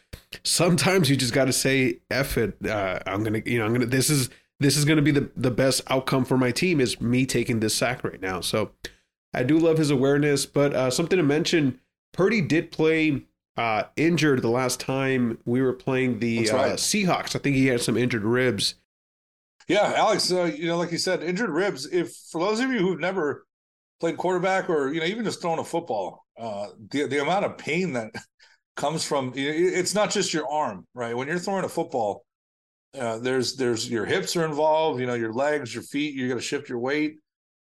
sometimes 0.44 1.10
you 1.10 1.16
just 1.16 1.32
got 1.34 1.46
to 1.46 1.52
say 1.52 2.00
"f 2.10 2.38
it." 2.38 2.56
Uh, 2.64 3.00
I'm 3.06 3.24
gonna, 3.24 3.42
you 3.44 3.58
know, 3.58 3.66
I'm 3.66 3.72
gonna. 3.72 3.86
This 3.86 4.08
is 4.08 4.30
this 4.60 4.76
is 4.76 4.84
gonna 4.84 5.02
be 5.02 5.10
the 5.10 5.30
the 5.36 5.50
best 5.50 5.82
outcome 5.88 6.24
for 6.24 6.38
my 6.38 6.50
team 6.50 6.80
is 6.80 7.00
me 7.00 7.26
taking 7.26 7.60
this 7.60 7.74
sack 7.74 8.04
right 8.04 8.20
now. 8.20 8.40
So 8.40 8.70
I 9.34 9.42
do 9.42 9.58
love 9.58 9.78
his 9.78 9.90
awareness, 9.90 10.46
but 10.46 10.72
uh, 10.72 10.90
something 10.90 11.18
to 11.18 11.24
mention: 11.24 11.80
Purdy 12.12 12.40
did 12.40 12.70
play 12.70 13.22
uh, 13.56 13.84
injured 13.96 14.42
the 14.42 14.50
last 14.50 14.80
time 14.80 15.38
we 15.44 15.62
were 15.62 15.72
playing 15.72 16.20
the 16.20 16.50
uh, 16.50 16.56
right. 16.56 16.72
Seahawks. 16.74 17.34
I 17.34 17.38
think 17.38 17.56
he 17.56 17.66
had 17.66 17.80
some 17.80 17.96
injured 17.96 18.24
ribs. 18.24 18.74
Yeah, 19.68 19.92
Alex, 19.96 20.30
uh, 20.30 20.44
you 20.44 20.68
know, 20.68 20.76
like 20.76 20.92
you 20.92 20.98
said, 20.98 21.22
injured 21.22 21.50
ribs. 21.50 21.86
If 21.86 22.14
for 22.30 22.40
those 22.40 22.60
of 22.60 22.70
you 22.70 22.78
who've 22.78 23.00
never 23.00 23.46
played 23.98 24.16
quarterback 24.16 24.70
or 24.70 24.92
you 24.92 25.00
know 25.00 25.06
even 25.06 25.24
just 25.24 25.40
throwing 25.40 25.58
a 25.58 25.64
football, 25.64 26.24
uh, 26.38 26.68
the 26.90 27.06
the 27.06 27.20
amount 27.20 27.44
of 27.44 27.58
pain 27.58 27.92
that 27.94 28.12
comes 28.76 29.04
from 29.04 29.32
it's 29.34 29.94
not 29.94 30.10
just 30.10 30.32
your 30.32 30.48
arm, 30.48 30.86
right? 30.94 31.16
When 31.16 31.26
you're 31.26 31.38
throwing 31.38 31.64
a 31.64 31.68
football, 31.68 32.24
uh, 32.98 33.18
there's 33.18 33.56
there's 33.56 33.90
your 33.90 34.04
hips 34.04 34.36
are 34.36 34.44
involved, 34.44 35.00
you 35.00 35.06
know, 35.06 35.14
your 35.14 35.32
legs, 35.32 35.74
your 35.74 35.82
feet. 35.82 36.14
You 36.14 36.28
got 36.28 36.36
to 36.36 36.40
shift 36.40 36.68
your 36.68 36.78
weight, 36.78 37.16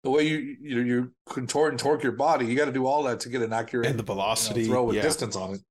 the 0.03 0.10
way 0.10 0.27
you 0.27 0.58
you 0.60 0.75
know, 0.75 0.81
you 0.81 1.12
contort 1.27 1.72
and 1.72 1.79
torque 1.79 2.01
your 2.01 2.13
body. 2.13 2.48
You 2.48 2.55
got 2.55 2.65
to 2.65 2.72
do 2.72 2.88
all 2.88 3.03
that 3.03 3.20
to 3.22 3.29
get 3.29 3.43
an 3.43 3.53
accurate 3.53 3.86
and 3.86 3.96
the 4.00 4.03
you 4.03 4.08
know, 4.08 4.13
velocity 4.13 4.65
throw 4.65 4.86
with 4.86 4.96
yeah. 4.96 5.03
distance 5.03 5.36
on 5.36 5.55
it. 5.55 5.62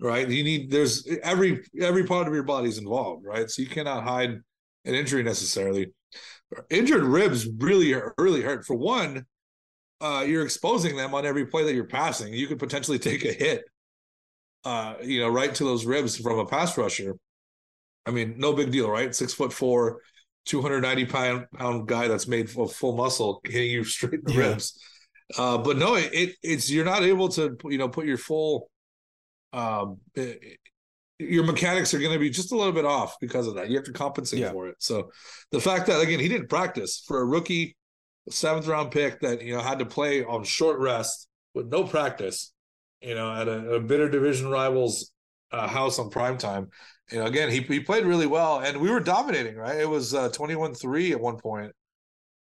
Right? 0.00 0.28
You 0.28 0.44
need 0.44 0.70
there's 0.70 1.06
every 1.22 1.64
every 1.78 2.04
part 2.04 2.26
of 2.26 2.32
your 2.32 2.44
body 2.44 2.68
is 2.68 2.78
involved, 2.78 3.24
right? 3.26 3.50
So 3.50 3.60
you 3.60 3.68
cannot 3.68 4.04
hide 4.04 4.40
an 4.88 4.94
injury 4.96 5.22
necessarily. 5.22 5.92
Injured 6.70 7.04
ribs 7.04 7.46
really 7.58 7.94
really 8.18 8.42
hurt. 8.42 8.66
For 8.66 8.74
one, 8.74 9.26
uh, 10.00 10.24
you're 10.26 10.44
exposing 10.44 10.96
them 10.96 11.14
on 11.14 11.26
every 11.26 11.46
play 11.46 11.64
that 11.64 11.74
you're 11.74 11.84
passing. 11.84 12.32
You 12.34 12.46
could 12.46 12.58
potentially 12.58 12.98
take 13.00 13.24
a 13.24 13.32
hit, 13.32 13.64
uh, 14.64 14.94
you 15.02 15.20
know, 15.20 15.28
right 15.28 15.54
to 15.54 15.64
those 15.64 15.86
ribs 15.86 16.16
from 16.16 16.38
a 16.38 16.46
pass 16.46 16.76
rusher. 16.76 17.16
I 18.06 18.10
mean, 18.10 18.36
no 18.38 18.52
big 18.54 18.70
deal, 18.72 18.90
right? 18.90 19.14
Six 19.14 19.34
foot 19.34 19.52
four, 19.52 20.00
290 20.46 21.06
pound, 21.06 21.46
pound 21.56 21.88
guy 21.88 22.08
that's 22.08 22.28
made 22.28 22.50
of 22.56 22.72
full 22.72 22.96
muscle 22.96 23.40
hitting 23.44 23.70
you 23.70 23.84
straight 23.84 24.14
in 24.14 24.22
the 24.24 24.32
Yeah. 24.32 24.50
ribs. 24.50 24.80
Uh, 25.36 25.58
but 25.58 25.76
no, 25.76 25.94
it, 25.96 26.10
it 26.14 26.36
it's 26.42 26.70
you're 26.70 26.86
not 26.86 27.02
able 27.02 27.28
to 27.30 27.56
you 27.66 27.78
know 27.78 27.88
put 27.88 28.06
your 28.06 28.16
full 28.16 28.70
um 29.52 29.98
your 31.18 31.44
mechanics 31.44 31.92
are 31.94 31.98
going 31.98 32.12
to 32.12 32.18
be 32.18 32.30
just 32.30 32.52
a 32.52 32.56
little 32.56 32.72
bit 32.72 32.84
off 32.84 33.16
because 33.20 33.46
of 33.46 33.54
that. 33.54 33.68
You 33.68 33.76
have 33.76 33.84
to 33.86 33.92
compensate 33.92 34.40
Yeah. 34.40 34.52
for 34.52 34.68
it. 34.68 34.76
So 34.78 35.10
the 35.50 35.60
fact 35.60 35.86
that 35.86 36.00
again 36.00 36.20
he 36.20 36.28
didn't 36.28 36.48
practice 36.48 37.02
for 37.06 37.20
a 37.20 37.24
rookie 37.24 37.76
seventh 38.30 38.66
round 38.66 38.90
pick 38.90 39.20
that 39.20 39.42
you 39.42 39.54
know 39.56 39.60
had 39.62 39.78
to 39.80 39.86
play 39.86 40.24
on 40.24 40.44
short 40.44 40.78
rest 40.78 41.28
with 41.54 41.66
no 41.68 41.84
practice, 41.84 42.52
you 43.00 43.14
know, 43.14 43.32
at 43.34 43.48
a, 43.48 43.74
a 43.74 43.80
bitter 43.80 44.08
division 44.08 44.48
rivals 44.48 45.10
uh, 45.50 45.66
house 45.66 45.98
on 45.98 46.10
prime 46.10 46.38
time. 46.38 46.68
You 47.10 47.18
know, 47.18 47.26
again 47.26 47.50
he 47.50 47.60
he 47.62 47.80
played 47.80 48.04
really 48.04 48.26
well 48.26 48.60
and 48.60 48.80
we 48.80 48.90
were 48.90 49.00
dominating. 49.00 49.56
Right, 49.56 49.80
it 49.80 49.88
was 49.88 50.14
uh, 50.14 50.28
21-3 50.28 51.12
at 51.12 51.20
one 51.20 51.38
point. 51.38 51.72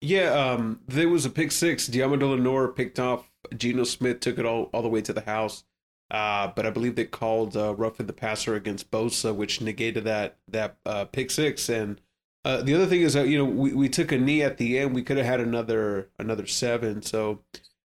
Yeah, 0.01 0.31
um, 0.31 0.79
there 0.87 1.09
was 1.09 1.25
a 1.25 1.29
pick 1.29 1.51
six. 1.51 1.89
Deommodore 1.89 2.31
Lenoir 2.31 2.69
picked 2.73 2.99
off. 2.99 3.29
Geno 3.57 3.83
Smith 3.83 4.19
took 4.21 4.37
it 4.37 4.45
all, 4.45 4.69
all 4.73 4.81
the 4.81 4.87
way 4.89 5.01
to 5.01 5.11
the 5.13 5.21
house. 5.21 5.63
Uh, 6.11 6.51
but 6.55 6.65
I 6.65 6.69
believe 6.71 6.95
they 6.95 7.05
called 7.05 7.55
uh, 7.55 7.75
roughing 7.75 8.07
the 8.07 8.13
passer 8.13 8.55
against 8.55 8.89
Bosa, 8.89 9.33
which 9.35 9.61
negated 9.61 10.03
that 10.05 10.37
that 10.47 10.77
uh, 10.85 11.05
pick 11.05 11.29
six. 11.31 11.69
And 11.69 12.01
uh, 12.45 12.61
the 12.63 12.73
other 12.73 12.87
thing 12.87 13.01
is 13.01 13.13
that 13.13 13.27
you 13.27 13.37
know 13.37 13.45
we, 13.45 13.73
we 13.73 13.89
took 13.89 14.11
a 14.11 14.17
knee 14.17 14.41
at 14.41 14.57
the 14.57 14.79
end. 14.79 14.95
We 14.95 15.03
could 15.03 15.17
have 15.17 15.25
had 15.25 15.39
another 15.39 16.09
another 16.17 16.47
seven. 16.47 17.01
So 17.03 17.43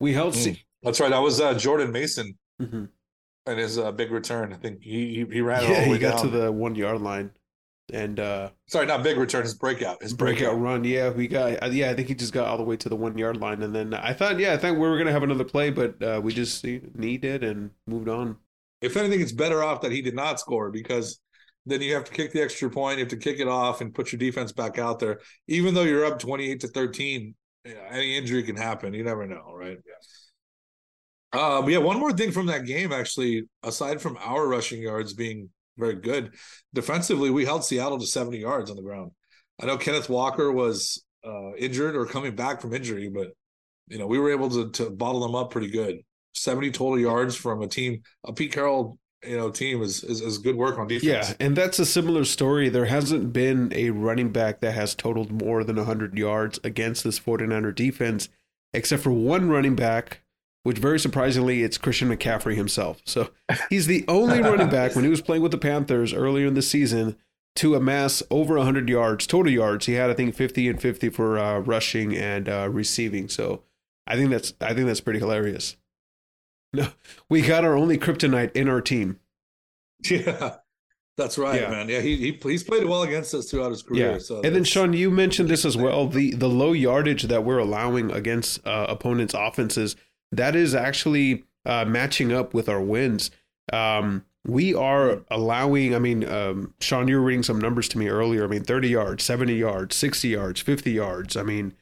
we 0.01 0.13
held. 0.13 0.35
Mm. 0.35 0.37
se- 0.39 0.63
That's 0.83 0.99
right. 1.01 1.11
That 1.11 1.21
was 1.21 1.41
uh, 1.41 1.55
Jordan 1.55 1.93
Mason 1.93 2.37
Mhm. 2.61 2.89
and 3.47 3.59
his 3.59 3.79
uh, 3.79 3.93
big 3.93 4.11
return. 4.11 4.53
I 4.53 4.57
think 4.57 4.83
he 4.83 5.15
he, 5.15 5.35
he 5.35 5.41
ran 5.41 5.63
Yeah, 5.63 5.85
the 5.85 5.91
way 5.91 5.95
he 5.97 5.99
got 6.01 6.17
down. 6.23 6.31
to 6.33 6.39
the 6.39 6.51
one 6.53 6.75
yard 6.75 7.01
line, 7.01 7.31
and 7.91 8.19
uh, 8.21 8.51
Sorry, 8.67 8.87
not 8.87 9.03
big 9.03 9.17
return. 9.17 9.43
His 9.43 9.55
breakout. 9.55 10.03
His 10.03 10.15
breakout 10.15 10.59
run. 10.61 10.85
Yeah, 10.85 11.11
we 11.11 11.29
got. 11.29 11.63
uh, 11.63 11.67
Yeah, 11.67 11.91
I 11.91 11.95
think 11.95 12.09
he 12.09 12.15
just 12.15 12.33
got 12.33 12.47
all 12.47 12.57
the 12.57 12.63
way 12.65 12.77
to 12.79 12.89
the 12.89 12.97
one 12.97 13.17
yard 13.19 13.37
line, 13.37 13.63
and 13.63 13.75
then 13.75 13.95
I 13.95 14.13
thought, 14.13 14.39
yeah, 14.39 14.53
I 14.53 14.57
thought 14.57 14.73
we 14.75 14.81
were 14.81 14.99
gonna 14.99 15.13
have 15.13 15.23
another 15.23 15.45
play, 15.45 15.71
but 15.71 16.03
uh, 16.03 16.21
we 16.23 16.33
just 16.33 16.65
needed 16.65 17.45
and 17.45 17.71
moved 17.87 18.09
on. 18.09 18.37
If 18.81 18.97
anything, 18.97 19.21
it's 19.21 19.33
better 19.33 19.63
off 19.63 19.83
that 19.83 19.93
he 19.93 20.01
did 20.03 20.15
not 20.15 20.41
score 20.41 20.71
because 20.71 21.21
then 21.67 21.83
you 21.83 21.95
have 21.95 22.05
to 22.05 22.13
kick 22.13 22.33
the 22.33 22.43
extra 22.43 22.71
point. 22.71 22.99
You 22.99 23.05
have 23.05 23.11
to 23.11 23.17
kick 23.19 23.39
it 23.39 23.49
off 23.49 23.81
and 23.81 23.95
put 23.95 24.13
your 24.13 24.19
defense 24.19 24.53
back 24.53 24.79
out 24.79 24.99
there. 24.99 25.21
Even 25.49 25.75
though 25.75 25.83
you're 25.83 26.07
up 26.07 26.19
twenty 26.19 26.51
eight 26.51 26.61
to 26.61 26.69
thirteen, 26.69 27.35
you 27.65 27.75
know, 27.75 27.83
any 27.91 28.17
injury 28.17 28.43
can 28.43 28.57
happen. 28.57 28.95
You 28.95 29.05
never 29.05 29.27
know, 29.27 29.53
right? 29.55 29.79
Uh, 31.33 31.63
but 31.63 31.69
yeah, 31.71 31.79
one 31.79 31.99
more 31.99 32.13
thing 32.13 32.33
from 32.33 32.47
that 32.47 32.65
game, 32.67 32.93
actually, 32.93 33.45
aside 33.63 34.01
from 34.01 34.17
our 34.21 34.49
rushing 34.49 34.83
yards 34.83 35.13
being 35.13 35.49
very 35.81 35.97
good, 35.97 36.35
defensively, 36.75 37.31
we 37.31 37.45
held 37.45 37.65
Seattle 37.65 37.99
to 37.99 38.07
70 38.07 38.39
yards 38.39 38.71
on 38.71 38.77
the 38.77 38.83
ground. 38.83 39.11
I 39.61 39.67
know 39.67 39.77
Kenneth 39.77 40.09
Walker 40.09 40.53
was 40.53 41.05
uh, 41.27 41.55
injured 41.57 41.97
or 41.97 42.07
coming 42.07 42.35
back 42.35 42.61
from 42.61 42.73
injury, 42.73 43.09
but 43.09 43.29
you 43.89 43.99
know, 43.99 44.07
we 44.07 44.19
were 44.19 44.31
able 44.31 44.49
to, 44.51 44.71
to 44.71 44.91
bottle 44.91 45.21
them 45.21 45.35
up 45.35 45.51
pretty 45.51 45.71
good. 45.71 45.99
70 46.35 46.71
total 46.71 46.99
yards 46.99 47.35
from 47.35 47.61
a 47.63 47.67
team, 47.67 48.03
a 48.25 48.33
Pete 48.33 48.53
Carroll, 48.53 48.99
you 49.27 49.37
know, 49.37 49.51
team 49.51 49.83
is, 49.83 50.03
is, 50.05 50.21
is 50.21 50.39
good 50.39 50.57
work 50.57 50.79
on 50.79 50.87
defense. 50.87 51.29
Yeah, 51.29 51.35
and 51.41 51.57
that's 51.57 51.79
a 51.79 51.85
similar 51.85 52.25
story. 52.25 52.69
There 52.69 52.87
hasn't 52.87 53.33
been 53.33 53.73
a 53.75 53.91
running 53.91 54.31
back 54.31 54.61
that 54.61 54.73
has 54.73 54.95
totaled 54.95 55.31
more 55.31 55.65
than 55.65 55.77
100 55.77 56.17
yards 56.17 56.59
against 56.65 57.05
this 57.05 57.21
49er 57.21 57.75
defense, 57.75 58.29
except 58.73 59.03
for 59.03 59.11
one 59.11 59.51
running 59.51 59.77
back, 59.77 60.23
which 60.63 60.79
very 60.79 60.99
surprisingly, 60.99 61.63
it's 61.63 61.79
Christian 61.79 62.09
McCaffrey 62.09 62.55
himself. 62.55 63.01
So 63.05 63.31
he's 63.71 63.87
the 63.87 64.05
only 64.09 64.41
running 64.41 64.69
back 64.71 64.95
when 64.95 65.05
he 65.05 65.11
was 65.11 65.21
playing 65.21 65.43
with 65.43 65.53
the 65.53 65.59
Panthers 65.59 66.13
earlier 66.13 66.47
in 66.47 66.55
the 66.55 66.63
season 66.63 67.17
to 67.57 67.75
amass 67.75 68.23
over 68.31 68.57
100 68.57 68.89
yards, 68.89 69.27
total 69.27 69.53
yards. 69.53 69.87
He 69.87 69.95
had, 69.95 70.11
I 70.11 70.15
think, 70.15 70.35
50 70.35 70.69
and 70.69 70.81
50 70.81 71.09
for 71.11 71.39
uh, 71.39 71.59
rushing 71.61 72.17
and 72.17 72.49
uh, 72.49 72.69
receiving. 72.71 73.29
So 73.29 73.63
I 74.07 74.17
think 74.17 74.31
that's 74.31 74.55
I 74.61 74.75
think 74.75 74.87
that's 74.87 75.01
pretty 75.01 75.19
hilarious. 75.19 75.77
No, 76.73 76.89
we 77.29 77.43
got 77.43 77.65
our 77.65 77.77
only 77.77 77.99
kryptonite 77.99 78.53
in 78.55 78.69
our 78.69 78.81
team. 78.81 79.19
Yeah. 80.11 80.57
That's 81.17 81.37
right, 81.37 81.61
Yeah. 81.61 81.69
man. 81.71 81.89
Yeah, 81.91 82.01
he, 82.01 82.17
he 82.17 82.39
he's 82.43 82.63
played 82.65 82.87
well 82.87 83.03
against 83.03 83.35
us 83.35 83.51
throughout 83.51 83.71
his 83.73 83.83
career. 83.83 84.13
Yeah, 84.13 84.19
So 84.19 84.41
and 84.43 84.55
then 84.57 84.65
Sean, 84.65 84.95
you 84.95 85.11
mentioned 85.11 85.51
this 85.51 85.67
as 85.67 85.77
well. 85.77 86.07
The 86.07 86.31
the 86.33 86.49
low 86.49 86.73
yardage 86.73 87.25
that 87.25 87.45
we're 87.45 87.59
allowing 87.59 88.11
against 88.11 88.67
uh, 88.67 88.87
opponents' 88.89 89.35
offenses 89.37 89.97
that 90.33 90.55
is 90.57 90.75
actually 90.75 91.45
uh, 91.67 91.85
matching 91.85 92.33
up 92.33 92.55
with 92.55 92.69
our 92.69 92.81
wins. 92.81 93.31
Um, 93.73 94.25
we 94.47 94.75
are 94.75 95.21
allowing. 95.31 95.95
I 95.95 95.99
mean, 95.99 96.27
um, 96.29 96.75
Sean, 96.81 97.09
you 97.09 97.17
were 97.17 97.23
reading 97.23 97.43
some 97.43 97.61
numbers 97.61 97.89
to 97.91 97.99
me 97.99 98.09
earlier. 98.09 98.45
I 98.45 98.47
mean, 98.47 98.65
thirty 98.65 98.89
yards, 98.89 99.23
seventy 99.23 99.57
yards, 99.57 99.95
sixty 99.97 100.29
yards, 100.29 100.61
fifty 100.61 100.93
yards. 100.93 101.37
I 101.37 101.43
mean, 101.43 101.75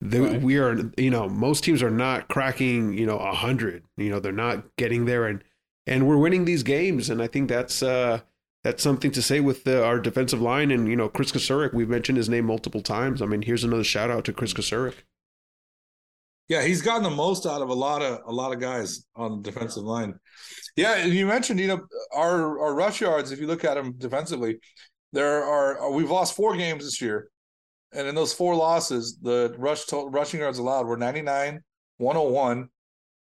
the, 0.00 0.20
Right. 0.22 0.40
we 0.42 0.58
are. 0.58 0.90
You 0.96 1.10
know, 1.10 1.28
most 1.28 1.62
teams 1.62 1.82
are 1.82 1.90
not 1.90 2.28
cracking. 2.28 2.94
You 2.94 3.06
know, 3.06 3.18
hundred. 3.18 3.84
You 3.96 4.10
know, 4.10 4.18
they're 4.18 4.32
not 4.32 4.64
getting 4.76 5.04
there, 5.04 5.26
and 5.26 5.44
and 5.86 6.08
we're 6.08 6.16
winning 6.16 6.46
these 6.46 6.62
games. 6.64 7.08
And 7.10 7.22
I 7.22 7.26
think 7.26 7.48
that's. 7.48 7.82
Uh, 7.82 8.20
that's 8.62 8.82
something 8.82 9.10
to 9.12 9.22
say 9.22 9.40
with 9.40 9.64
the, 9.64 9.82
our 9.82 9.98
defensive 9.98 10.42
line 10.42 10.70
and 10.70 10.86
you 10.86 10.94
know 10.94 11.08
Kris 11.08 11.32
Kocurek. 11.32 11.72
We've 11.72 11.88
mentioned 11.88 12.18
his 12.18 12.28
name 12.28 12.44
multiple 12.44 12.82
times. 12.82 13.22
I 13.22 13.26
mean, 13.26 13.40
here's 13.40 13.64
another 13.64 13.84
shout 13.84 14.10
out 14.10 14.26
to 14.26 14.34
Kris 14.34 14.52
Kocurek. 14.52 14.96
Yeah, 16.50 16.64
he's 16.64 16.82
gotten 16.82 17.04
the 17.04 17.10
most 17.10 17.46
out 17.46 17.62
of 17.62 17.68
a 17.68 17.74
lot 17.74 18.02
of 18.02 18.22
a 18.26 18.32
lot 18.32 18.52
of 18.52 18.58
guys 18.58 19.06
on 19.14 19.40
the 19.40 19.50
defensive 19.52 19.84
line. 19.84 20.14
Yeah, 20.74 20.96
and 20.96 21.14
you 21.14 21.24
mentioned 21.24 21.60
you 21.60 21.68
know 21.68 21.86
our 22.12 22.58
our 22.58 22.74
rush 22.74 23.00
yards. 23.00 23.30
If 23.30 23.38
you 23.38 23.46
look 23.46 23.64
at 23.64 23.74
them 23.74 23.94
defensively, 23.96 24.58
there 25.12 25.44
are 25.44 25.92
we've 25.92 26.10
lost 26.10 26.34
four 26.34 26.56
games 26.56 26.82
this 26.82 27.00
year, 27.00 27.30
and 27.92 28.08
in 28.08 28.16
those 28.16 28.32
four 28.32 28.56
losses, 28.56 29.16
the 29.22 29.54
rush 29.58 29.84
total 29.84 30.10
rushing 30.10 30.40
yards 30.40 30.58
allowed 30.58 30.86
were 30.86 30.96
99, 30.96 31.60
101, 31.98 32.68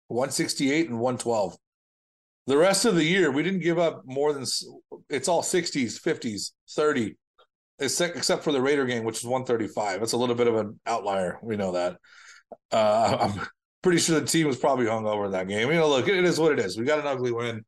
168, 0.09 0.89
and 0.89 0.99
112. 0.99 1.57
The 2.45 2.57
rest 2.57 2.85
of 2.85 2.93
the 2.93 3.03
year, 3.03 3.31
we 3.31 3.41
didn't 3.41 3.61
give 3.61 3.79
up 3.79 4.03
more 4.05 4.31
than 4.31 4.43
it's 5.09 5.27
all 5.27 5.41
60s, 5.41 5.99
50s, 5.99 6.51
30, 6.69 7.17
except 7.79 8.15
except 8.15 8.43
for 8.43 8.51
the 8.51 8.61
Raider 8.61 8.85
game, 8.85 9.05
which 9.05 9.17
is 9.17 9.25
135. 9.25 10.01
That's 10.01 10.13
a 10.13 10.17
little 10.17 10.35
bit 10.35 10.47
of 10.47 10.55
an 10.55 10.79
outlier. 10.85 11.39
We 11.41 11.57
know 11.57 11.71
that. 11.71 11.97
Uh, 12.71 13.17
I'm 13.19 13.47
pretty 13.81 13.99
sure 13.99 14.19
the 14.19 14.25
team 14.25 14.47
was 14.47 14.57
probably 14.57 14.85
hungover 14.85 15.25
in 15.25 15.31
that 15.31 15.47
game. 15.47 15.69
You 15.69 15.75
know, 15.75 15.89
look, 15.89 16.07
it 16.07 16.23
is 16.23 16.39
what 16.39 16.51
it 16.51 16.59
is. 16.59 16.77
We 16.77 16.85
got 16.85 16.99
an 16.99 17.07
ugly 17.07 17.31
win, 17.31 17.63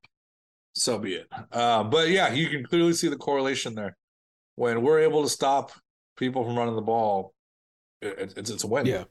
so 0.76 0.98
be 0.98 1.16
it. 1.16 1.28
Uh, 1.52 1.84
but 1.84 2.10
yeah, 2.10 2.34
you 2.34 2.50
can 2.50 2.66
clearly 2.66 2.94
see 2.94 3.08
the 3.08 3.18
correlation 3.18 3.76
there. 3.76 3.96
When 4.56 4.82
we're 4.82 5.00
able 5.00 5.24
to 5.24 5.30
stop 5.30 5.72
people 6.18 6.44
from 6.44 6.58
running 6.58 6.76
the 6.76 6.82
ball, 6.82 7.34
it, 8.02 8.34
it's 8.36 8.50
it's 8.50 8.64
a 8.64 8.68
win. 8.68 8.86
Yeah. 8.86 9.06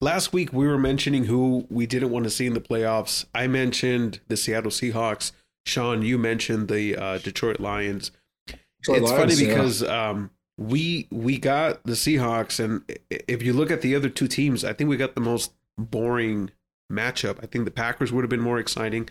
Last 0.00 0.32
week 0.32 0.52
we 0.52 0.66
were 0.66 0.78
mentioning 0.78 1.24
who 1.24 1.66
we 1.70 1.86
didn't 1.86 2.10
want 2.10 2.24
to 2.24 2.30
see 2.30 2.46
in 2.46 2.54
the 2.54 2.60
playoffs. 2.60 3.24
I 3.34 3.46
mentioned 3.46 4.20
the 4.28 4.36
Seattle 4.36 4.70
Seahawks. 4.70 5.32
Sean, 5.66 6.02
you 6.02 6.18
mentioned 6.18 6.68
the 6.68 6.96
uh, 6.96 7.18
Detroit 7.18 7.58
Lions. 7.58 8.10
Detroit 8.46 9.02
it's 9.02 9.10
Lions, 9.10 9.34
funny 9.34 9.34
yeah. 9.34 9.54
because 9.54 9.82
um, 9.84 10.30
we 10.56 11.08
we 11.10 11.38
got 11.38 11.82
the 11.84 11.92
Seahawks, 11.92 12.62
and 12.62 12.82
if 13.10 13.42
you 13.42 13.52
look 13.52 13.70
at 13.70 13.82
the 13.82 13.94
other 13.96 14.08
two 14.08 14.28
teams, 14.28 14.64
I 14.64 14.72
think 14.72 14.88
we 14.88 14.96
got 14.96 15.14
the 15.14 15.20
most 15.20 15.52
boring 15.76 16.50
matchup. 16.92 17.42
I 17.42 17.46
think 17.46 17.64
the 17.64 17.70
Packers 17.70 18.12
would 18.12 18.22
have 18.22 18.30
been 18.30 18.40
more 18.40 18.58
exciting. 18.58 19.08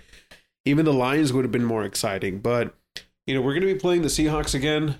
Even 0.65 0.85
the 0.85 0.93
Lions 0.93 1.33
would 1.33 1.43
have 1.43 1.51
been 1.51 1.65
more 1.65 1.83
exciting. 1.83 2.39
But 2.39 2.73
you 3.27 3.33
know, 3.33 3.41
we're 3.41 3.53
going 3.53 3.67
to 3.67 3.73
be 3.73 3.79
playing 3.79 4.01
the 4.01 4.07
Seahawks 4.07 4.55
again. 4.55 4.99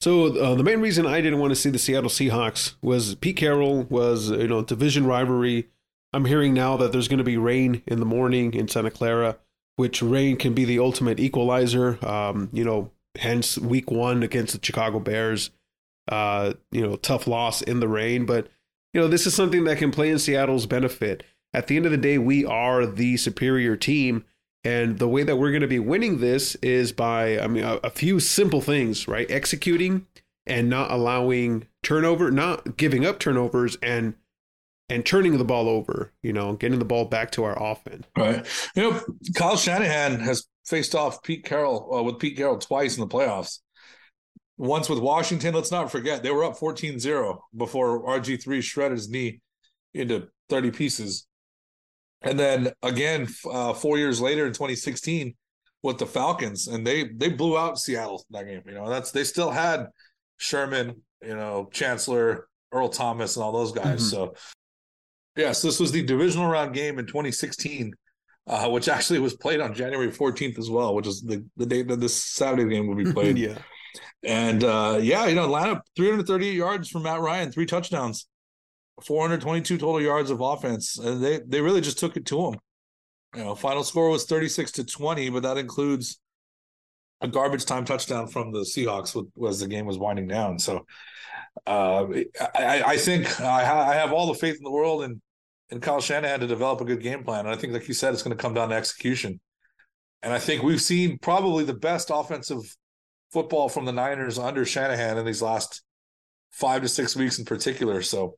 So 0.00 0.36
uh, 0.38 0.54
the 0.54 0.62
main 0.62 0.80
reason 0.80 1.06
I 1.06 1.20
didn't 1.20 1.40
want 1.40 1.50
to 1.50 1.56
see 1.56 1.68
the 1.68 1.78
Seattle 1.78 2.08
Seahawks 2.08 2.74
was 2.80 3.14
Pete 3.16 3.36
Carroll 3.36 3.82
was 3.84 4.30
you 4.30 4.48
know 4.48 4.62
division 4.62 5.06
rivalry. 5.06 5.68
I'm 6.12 6.24
hearing 6.24 6.54
now 6.54 6.76
that 6.76 6.92
there's 6.92 7.08
going 7.08 7.18
to 7.18 7.24
be 7.24 7.36
rain 7.36 7.82
in 7.86 8.00
the 8.00 8.06
morning 8.06 8.54
in 8.54 8.66
Santa 8.66 8.90
Clara, 8.90 9.38
which 9.76 10.02
rain 10.02 10.36
can 10.36 10.54
be 10.54 10.64
the 10.64 10.78
ultimate 10.78 11.20
equalizer. 11.20 12.04
Um, 12.04 12.48
you 12.52 12.64
know, 12.64 12.90
hence 13.18 13.58
week 13.58 13.90
one 13.90 14.22
against 14.22 14.54
the 14.54 14.64
Chicago 14.64 15.00
Bears. 15.00 15.50
Uh, 16.08 16.54
you 16.72 16.80
know, 16.80 16.96
tough 16.96 17.26
loss 17.26 17.62
in 17.62 17.78
the 17.78 17.86
rain, 17.86 18.26
but 18.26 18.48
you 18.92 19.00
know, 19.00 19.06
this 19.06 19.26
is 19.26 19.34
something 19.34 19.64
that 19.64 19.78
can 19.78 19.92
play 19.92 20.10
in 20.10 20.18
Seattle's 20.18 20.66
benefit. 20.66 21.22
At 21.52 21.66
the 21.66 21.76
end 21.76 21.86
of 21.86 21.92
the 21.92 21.98
day, 21.98 22.18
we 22.18 22.44
are 22.44 22.86
the 22.86 23.16
superior 23.16 23.76
team. 23.76 24.24
And 24.62 24.98
the 24.98 25.08
way 25.08 25.22
that 25.22 25.36
we're 25.36 25.50
going 25.50 25.62
to 25.62 25.68
be 25.68 25.78
winning 25.78 26.18
this 26.18 26.54
is 26.56 26.92
by, 26.92 27.38
I 27.38 27.46
mean, 27.46 27.64
a, 27.64 27.76
a 27.76 27.90
few 27.90 28.20
simple 28.20 28.60
things, 28.60 29.08
right? 29.08 29.30
Executing 29.30 30.06
and 30.46 30.68
not 30.68 30.90
allowing 30.90 31.66
turnover, 31.82 32.30
not 32.30 32.76
giving 32.76 33.06
up 33.06 33.18
turnovers 33.18 33.76
and 33.82 34.14
and 34.90 35.06
turning 35.06 35.38
the 35.38 35.44
ball 35.44 35.68
over, 35.68 36.12
you 36.20 36.32
know, 36.32 36.54
getting 36.54 36.80
the 36.80 36.84
ball 36.84 37.04
back 37.04 37.30
to 37.30 37.44
our 37.44 37.56
offense. 37.62 38.06
Right. 38.16 38.44
You 38.74 38.90
know, 38.90 39.00
Kyle 39.36 39.56
Shanahan 39.56 40.18
has 40.18 40.48
faced 40.70 40.94
off 40.94 41.22
Pete 41.22 41.44
Carroll 41.44 41.94
uh, 41.94 42.02
with 42.02 42.18
Pete 42.18 42.36
Carroll 42.36 42.58
twice 42.58 42.96
in 42.96 43.00
the 43.00 43.08
playoffs. 43.08 43.58
Once 44.56 44.88
with 44.88 45.00
Washington, 45.00 45.54
let's 45.54 45.70
not 45.70 45.90
forget, 45.90 46.22
they 46.22 46.30
were 46.30 46.44
up 46.44 46.56
14 46.56 46.98
0 46.98 47.42
before 47.56 48.06
RG3 48.06 48.62
shredded 48.62 48.96
his 48.96 49.08
knee 49.10 49.40
into 49.92 50.28
30 50.48 50.70
pieces. 50.70 51.26
And 52.22 52.38
then 52.38 52.72
again, 52.82 53.26
uh, 53.50 53.72
four 53.72 53.98
years 53.98 54.20
later 54.20 54.46
in 54.46 54.52
2016 54.52 55.34
with 55.82 55.98
the 55.98 56.06
Falcons, 56.06 56.68
and 56.68 56.86
they 56.86 57.08
they 57.08 57.30
blew 57.30 57.56
out 57.56 57.78
Seattle 57.78 58.22
that 58.30 58.46
game. 58.46 58.62
You 58.66 58.74
know, 58.74 58.88
that's 58.90 59.10
they 59.10 59.24
still 59.24 59.50
had 59.50 59.86
Sherman, 60.36 61.02
you 61.22 61.34
know, 61.34 61.70
Chancellor, 61.72 62.48
Earl 62.72 62.90
Thomas, 62.90 63.36
and 63.36 63.42
all 63.44 63.52
those 63.52 63.72
guys. 63.72 64.02
Mhm. 64.02 64.10
So, 64.10 64.34
yes, 65.36 65.62
this 65.62 65.80
was 65.80 65.92
the 65.92 66.02
divisional 66.02 66.48
round 66.48 66.74
game 66.74 66.98
in 66.98 67.06
2016, 67.06 67.94
uh, 68.50 68.68
which 68.68 68.88
actually 68.88 69.20
was 69.20 69.34
played 69.36 69.60
on 69.60 69.72
January 69.72 70.10
14th 70.10 70.58
as 70.58 70.68
well, 70.68 70.92
which 70.94 71.06
is 71.06 71.22
the, 71.22 71.44
the 71.56 71.64
date 71.64 71.86
that 71.86 72.00
this 72.00 72.14
Saturday 72.14 72.68
game 72.68 72.88
will 72.88 72.96
be 72.96 73.10
played. 73.12 73.38
yeah. 73.38 73.56
And 74.24 74.64
uh, 74.64 74.98
yeah, 75.00 75.26
you 75.26 75.36
know, 75.36 75.44
Atlanta 75.44 75.80
338 75.96 76.52
yards 76.52 76.88
from 76.88 77.04
Matt 77.04 77.20
Ryan, 77.20 77.52
three 77.52 77.64
touchdowns, 77.64 78.26
422 79.04 79.78
total 79.78 80.00
yards 80.02 80.30
of 80.30 80.40
offense, 80.40 80.98
and 80.98 81.24
they 81.24 81.40
they 81.46 81.60
really 81.60 81.80
just 81.80 81.98
took 81.98 82.16
it 82.16 82.26
to 82.26 82.46
him. 82.46 82.58
You 83.34 83.44
know, 83.44 83.54
final 83.54 83.84
score 83.84 84.10
was 84.10 84.26
36 84.26 84.72
to 84.72 84.84
20, 84.84 85.30
but 85.30 85.44
that 85.44 85.56
includes 85.56 86.20
a 87.20 87.28
garbage 87.28 87.64
time 87.64 87.84
touchdown 87.84 88.26
from 88.26 88.52
the 88.52 88.60
Seahawks 88.60 89.14
with, 89.14 89.48
as 89.48 89.60
the 89.60 89.68
game 89.68 89.86
was 89.86 89.96
winding 89.96 90.26
down. 90.26 90.58
So 90.58 90.84
uh, 91.66 92.06
I, 92.54 92.82
I 92.84 92.96
think 92.96 93.40
I, 93.40 93.64
ha- 93.64 93.88
I 93.88 93.94
have 93.94 94.12
all 94.12 94.26
the 94.26 94.34
faith 94.34 94.56
in 94.56 94.64
the 94.64 94.70
world 94.70 95.04
in 95.04 95.22
in 95.70 95.80
Kyle 95.80 96.00
Shanahan 96.00 96.40
to 96.40 96.46
develop 96.46 96.80
a 96.80 96.84
good 96.84 97.02
game 97.02 97.24
plan, 97.24 97.46
and 97.46 97.54
I 97.54 97.56
think, 97.56 97.72
like 97.72 97.88
you 97.88 97.94
said, 97.94 98.12
it's 98.12 98.22
going 98.22 98.36
to 98.36 98.42
come 98.42 98.54
down 98.54 98.70
to 98.70 98.74
execution. 98.74 99.40
And 100.22 100.32
I 100.32 100.38
think 100.38 100.62
we've 100.62 100.80
seen 100.80 101.18
probably 101.18 101.64
the 101.64 101.74
best 101.74 102.10
offensive 102.12 102.76
football 103.32 103.68
from 103.68 103.84
the 103.84 103.92
Niners 103.92 104.38
under 104.38 104.64
Shanahan 104.64 105.16
in 105.16 105.24
these 105.24 105.40
last 105.40 105.82
five 106.50 106.82
to 106.82 106.88
six 106.88 107.16
weeks 107.16 107.38
in 107.38 107.44
particular. 107.44 108.02
So 108.02 108.36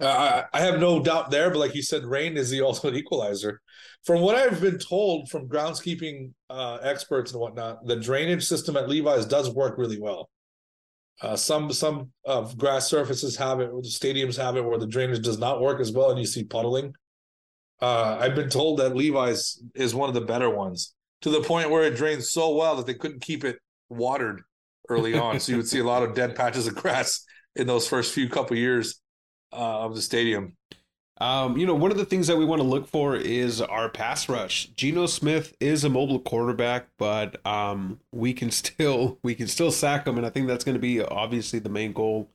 uh, 0.00 0.44
I, 0.52 0.58
I 0.58 0.60
have 0.62 0.78
no 0.78 1.02
doubt 1.02 1.30
there, 1.30 1.50
but 1.50 1.58
like 1.58 1.74
you 1.74 1.82
said, 1.82 2.04
rain 2.04 2.36
is 2.36 2.50
the 2.50 2.60
ultimate 2.64 2.96
equalizer. 2.96 3.60
From 4.04 4.22
what 4.22 4.36
I've 4.36 4.60
been 4.60 4.78
told 4.78 5.28
from 5.28 5.48
groundskeeping 5.48 6.32
uh, 6.48 6.78
experts 6.82 7.32
and 7.32 7.40
whatnot, 7.40 7.84
the 7.86 7.96
drainage 7.96 8.44
system 8.44 8.76
at 8.76 8.88
Levi's 8.88 9.26
does 9.26 9.50
work 9.50 9.76
really 9.76 10.00
well. 10.00 10.30
Uh, 11.22 11.36
some 11.36 11.70
some 11.72 12.10
of 12.24 12.56
grass 12.56 12.88
surfaces 12.88 13.36
have 13.36 13.60
it, 13.60 13.70
stadiums 13.84 14.36
have 14.36 14.56
it, 14.56 14.64
where 14.64 14.78
the 14.78 14.86
drainage 14.86 15.22
does 15.22 15.38
not 15.38 15.60
work 15.60 15.80
as 15.80 15.92
well, 15.92 16.10
and 16.10 16.18
you 16.18 16.26
see 16.26 16.44
puddling. 16.44 16.94
Uh, 17.80 18.16
I've 18.20 18.34
been 18.34 18.50
told 18.50 18.78
that 18.78 18.96
Levi's 18.96 19.62
is 19.74 19.94
one 19.94 20.08
of 20.08 20.14
the 20.14 20.20
better 20.22 20.50
ones, 20.50 20.94
to 21.22 21.30
the 21.30 21.42
point 21.42 21.70
where 21.70 21.84
it 21.84 21.96
drains 21.96 22.30
so 22.30 22.54
well 22.54 22.76
that 22.76 22.86
they 22.86 22.94
couldn't 22.94 23.20
keep 23.20 23.44
it 23.44 23.58
watered 23.88 24.42
early 24.88 25.14
on. 25.14 25.40
so 25.40 25.52
you 25.52 25.58
would 25.58 25.68
see 25.68 25.78
a 25.78 25.84
lot 25.84 26.02
of 26.02 26.14
dead 26.14 26.34
patches 26.34 26.66
of 26.66 26.74
grass 26.74 27.24
in 27.56 27.66
those 27.66 27.86
first 27.86 28.12
few 28.12 28.28
couple 28.28 28.56
years 28.56 29.00
uh, 29.52 29.80
of 29.80 29.94
the 29.94 30.02
stadium. 30.02 30.56
Um, 31.20 31.58
you 31.58 31.66
know, 31.66 31.74
one 31.74 31.90
of 31.90 31.98
the 31.98 32.06
things 32.06 32.26
that 32.28 32.36
we 32.38 32.46
want 32.46 32.62
to 32.62 32.66
look 32.66 32.88
for 32.88 33.14
is 33.14 33.60
our 33.60 33.90
pass 33.90 34.26
rush. 34.28 34.68
Geno 34.68 35.04
Smith 35.06 35.54
is 35.60 35.84
a 35.84 35.90
mobile 35.90 36.18
quarterback, 36.18 36.86
but 36.98 37.44
um, 37.46 38.00
we 38.10 38.32
can 38.32 38.50
still 38.50 39.18
we 39.22 39.34
can 39.34 39.46
still 39.46 39.70
sack 39.70 40.06
him, 40.06 40.16
and 40.16 40.26
I 40.26 40.30
think 40.30 40.46
that's 40.48 40.64
going 40.64 40.76
to 40.76 40.80
be 40.80 41.02
obviously 41.02 41.58
the 41.58 41.68
main 41.68 41.92
goal. 41.92 42.30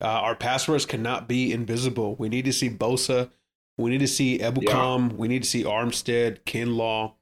Uh, 0.00 0.06
our 0.06 0.34
pass 0.36 0.68
rush 0.68 0.84
cannot 0.84 1.28
be 1.28 1.52
invisible. 1.52 2.16
We 2.16 2.28
need 2.28 2.44
to 2.44 2.52
see 2.52 2.70
Bosa. 2.70 3.30
We 3.76 3.90
need 3.90 3.98
to 3.98 4.08
see 4.08 4.38
Ebukam. 4.38 5.14
We 5.16 5.28
need 5.28 5.42
to 5.44 5.48
see 5.48 5.62
Armstead, 5.64 6.40
Kinlaw, 6.44 7.12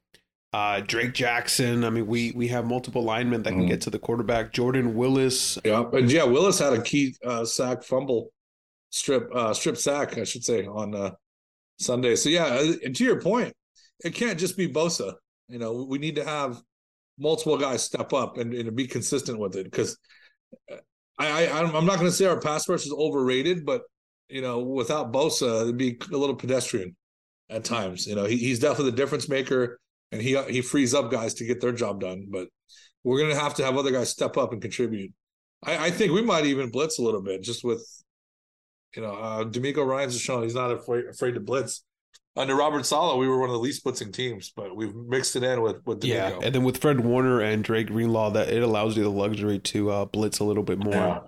uh, 0.54 0.80
Drake 0.80 1.12
Jackson. 1.12 1.85
I 1.85 1.90
mean, 1.90 2.06
we 2.06 2.32
we 2.32 2.48
have 2.48 2.64
multiple 2.66 3.02
linemen 3.02 3.42
that 3.42 3.52
can 3.52 3.64
Mhm. 3.64 3.68
get 3.68 3.80
to 3.82 3.90
the 3.90 3.98
quarterback. 3.98 4.52
Jordan 4.54 4.94
Willis. 4.94 5.59
Yeah, 5.64 5.85
and 5.92 6.11
yeah, 6.11 6.24
Willis 6.24 6.59
had 6.59 6.72
a 6.72 6.80
key 6.80 7.14
uh, 7.22 7.44
sack 7.44 7.82
fumble 7.82 8.30
strip 8.96 9.28
uh, 9.35 9.52
strip 9.52 9.76
sack, 9.76 10.18
I 10.18 10.24
should 10.24 10.44
say, 10.44 10.66
on 10.66 10.94
uh, 10.94 11.11
Sunday. 11.78 12.16
So 12.16 12.28
yeah, 12.28 12.46
uh, 12.46 12.72
and 12.85 12.96
to 12.96 13.04
your 13.04 13.20
point, 13.20 13.52
it 14.04 14.14
can't 14.14 14.38
just 14.38 14.56
be 14.56 14.68
Bosa. 14.68 15.14
You 15.48 15.59
know, 15.59 15.87
we 15.88 15.98
need 15.98 16.16
to 16.16 16.24
have 16.24 16.61
multiple 17.18 17.56
guys 17.56 17.82
step 17.82 18.12
up 18.12 18.38
and, 18.38 18.52
and 18.52 18.76
be 18.76 18.87
consistent 18.87 19.38
with 19.38 19.56
it 19.56 19.64
because 19.64 19.96
I, 21.18 21.46
I 21.46 21.61
I'm 21.61 21.87
not 21.87 21.98
going 21.98 22.11
to 22.11 22.12
say 22.12 22.26
our 22.26 22.40
pass 22.40 22.68
rush 22.68 22.87
is 22.87 22.92
overrated, 22.92 23.64
but 23.64 23.82
you 24.28 24.42
know, 24.42 24.61
without 24.61 25.12
Bosa, 25.12 25.62
it'd 25.62 25.76
be 25.76 25.98
a 26.12 26.16
little 26.16 26.35
pedestrian 26.35 26.96
at 27.48 27.64
times. 27.64 28.06
You 28.06 28.16
know, 28.16 28.24
he, 28.24 28.37
he's 28.37 28.59
definitely 28.59 28.90
the 28.90 28.96
difference 28.96 29.28
maker, 29.28 29.78
and 30.12 30.20
he 30.20 30.40
he 30.44 30.62
frees 30.62 30.94
up 30.94 31.11
guys 31.11 31.35
to 31.35 31.44
get 31.44 31.61
their 31.61 31.72
job 31.72 32.00
done. 32.00 32.26
But 32.30 32.48
we're 33.04 33.18
going 33.18 33.35
to 33.35 33.40
have 33.40 33.54
to 33.54 33.64
have 33.64 33.76
other 33.76 33.92
guys 33.92 34.11
step 34.11 34.37
up 34.37 34.52
and 34.52 34.61
contribute. 34.61 35.12
I, 35.62 35.87
I 35.87 35.90
think 35.90 36.12
we 36.12 36.22
might 36.22 36.46
even 36.46 36.70
blitz 36.70 36.98
a 36.98 37.02
little 37.02 37.22
bit, 37.22 37.42
just 37.42 37.62
with 37.62 37.87
you 38.96 39.02
know, 39.02 39.14
uh, 39.14 39.44
DeMeco 39.44 39.87
Ryans 39.87 40.14
has 40.14 40.20
shown 40.20 40.42
he's 40.42 40.54
not 40.54 40.70
afraid 40.70 41.06
afraid 41.06 41.35
to 41.35 41.40
blitz. 41.40 41.85
Under 42.35 42.54
Robert 42.54 42.85
Saleh, 42.85 43.18
we 43.18 43.28
were 43.28 43.38
one 43.38 43.48
of 43.48 43.54
the 43.54 43.61
least 43.61 43.85
blitzing 43.85 44.12
teams, 44.12 44.52
but 44.54 44.76
we've 44.76 44.94
mixed 44.94 45.37
it 45.37 45.42
in 45.42 45.62
with 45.62 45.76
with 45.87 46.00
D'Amico. 46.00 46.40
Yeah, 46.40 46.46
and 46.46 46.54
then 46.54 46.64
with 46.64 46.78
Fred 46.78 47.00
Warner 47.00 47.40
and 47.40 47.64
Drake 47.64 47.87
Greenlaw, 47.87 48.30
that 48.30 48.48
it 48.48 48.62
allows 48.62 48.96
you 48.96 49.04
the 49.04 49.11
luxury 49.11 49.59
to 49.59 49.90
uh, 49.90 50.04
blitz 50.06 50.38
a 50.40 50.44
little 50.44 50.62
bit 50.62 50.78
more. 50.78 50.94
Yeah. 50.94 51.20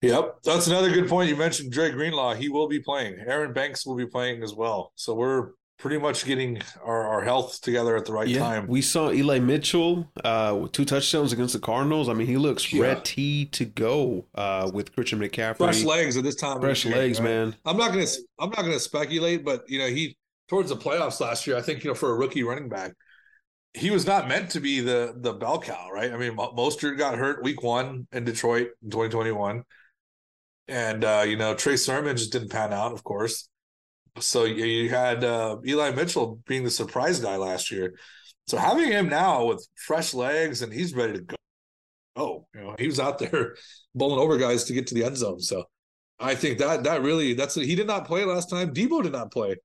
Yep, 0.00 0.36
that's 0.44 0.68
another 0.68 0.92
good 0.92 1.08
point. 1.08 1.28
You 1.28 1.36
mentioned 1.36 1.72
Dre 1.72 1.90
Greenlaw. 1.90 2.34
He 2.34 2.48
will 2.48 2.68
be 2.68 2.78
playing. 2.78 3.16
Aaron 3.26 3.52
Banks 3.52 3.84
will 3.84 3.96
be 3.96 4.06
playing 4.06 4.44
as 4.44 4.54
well. 4.54 4.92
So 4.94 5.14
we're 5.14 5.50
pretty 5.78 5.96
much 5.98 6.24
getting 6.24 6.60
our, 6.84 7.06
our 7.06 7.20
health 7.22 7.60
together 7.60 7.96
at 7.96 8.04
the 8.04 8.12
right 8.12 8.26
Yeah, 8.26 8.40
time. 8.40 8.66
we 8.66 8.82
saw 8.82 9.12
Eli 9.12 9.38
Mitchell 9.38 10.08
uh, 10.24 10.58
with 10.60 10.72
two 10.72 10.84
touchdowns 10.84 11.32
against 11.32 11.54
the 11.54 11.60
Cardinals. 11.60 12.08
I 12.08 12.14
mean, 12.14 12.26
he 12.26 12.36
looks 12.36 12.72
Yeah. 12.72 12.82
ready 12.82 13.46
to 13.46 13.64
go 13.64 14.26
uh, 14.34 14.70
with 14.74 14.92
Christian 14.94 15.20
McCaffrey. 15.20 15.56
Fresh 15.58 15.84
legs 15.84 16.16
at 16.16 16.24
this 16.24 16.34
time. 16.34 16.60
Fresh 16.60 16.84
year, 16.84 16.96
legs, 16.96 17.20
right? 17.20 17.24
man. 17.28 17.56
I'm 17.64 17.76
not 17.76 17.92
gonna 17.92 18.06
I'm 18.40 18.50
not 18.50 18.62
gonna 18.62 18.80
speculate, 18.80 19.44
but 19.44 19.62
you 19.68 19.78
know 19.78 19.86
he 19.86 20.16
towards 20.48 20.70
the 20.70 20.76
playoffs 20.76 21.20
last 21.20 21.46
year. 21.46 21.56
I 21.56 21.62
think 21.62 21.84
you 21.84 21.90
know 21.90 21.94
for 21.94 22.10
a 22.10 22.14
rookie 22.16 22.42
running 22.42 22.68
back, 22.68 22.92
he 23.74 23.90
was 23.90 24.04
not 24.06 24.26
meant 24.28 24.50
to 24.50 24.60
be 24.60 24.80
the 24.80 25.14
the 25.16 25.32
bell 25.32 25.60
cow, 25.60 25.90
right? 25.92 26.12
I 26.12 26.16
mean, 26.16 26.34
Mo- 26.34 26.54
Mostert 26.56 26.98
got 26.98 27.16
hurt 27.16 27.42
week 27.44 27.62
one 27.62 28.08
in 28.12 28.24
Detroit 28.24 28.70
in 28.82 28.90
2021, 28.90 29.62
and 30.66 31.04
uh, 31.04 31.24
you 31.24 31.36
know 31.36 31.54
Trey 31.54 31.76
Sermon 31.76 32.16
just 32.16 32.32
didn't 32.32 32.50
pan 32.50 32.72
out, 32.72 32.92
of 32.92 33.04
course. 33.04 33.48
So 34.20 34.44
you, 34.44 34.88
had 34.88 35.24
uh, 35.24 35.56
Eli 35.66 35.90
Mitchell 35.90 36.40
being 36.46 36.64
the 36.64 36.70
surprise 36.70 37.20
guy 37.20 37.36
last 37.36 37.70
year. 37.70 37.94
So 38.46 38.56
having 38.56 38.90
him 38.90 39.08
now 39.08 39.44
with 39.44 39.66
fresh 39.76 40.14
legs 40.14 40.62
and 40.62 40.72
he's 40.72 40.94
ready 40.94 41.14
to 41.14 41.20
go. 41.20 41.36
Oh, 42.16 42.46
you 42.54 42.60
know, 42.60 42.74
he 42.78 42.86
was 42.86 42.98
out 42.98 43.18
there 43.18 43.54
bowling 43.94 44.18
over 44.18 44.38
guys 44.38 44.64
to 44.64 44.72
get 44.72 44.86
to 44.88 44.94
the 44.94 45.04
end 45.04 45.16
zone. 45.16 45.40
So 45.40 45.64
I 46.18 46.34
think 46.34 46.58
that 46.58 46.84
that 46.84 47.02
really 47.02 47.34
that's 47.34 47.54
he 47.54 47.74
did 47.74 47.86
not 47.86 48.06
play 48.06 48.24
last 48.24 48.50
time. 48.50 48.74
Deebo 48.74 49.02
did 49.02 49.12
not 49.12 49.30
play 49.30 49.56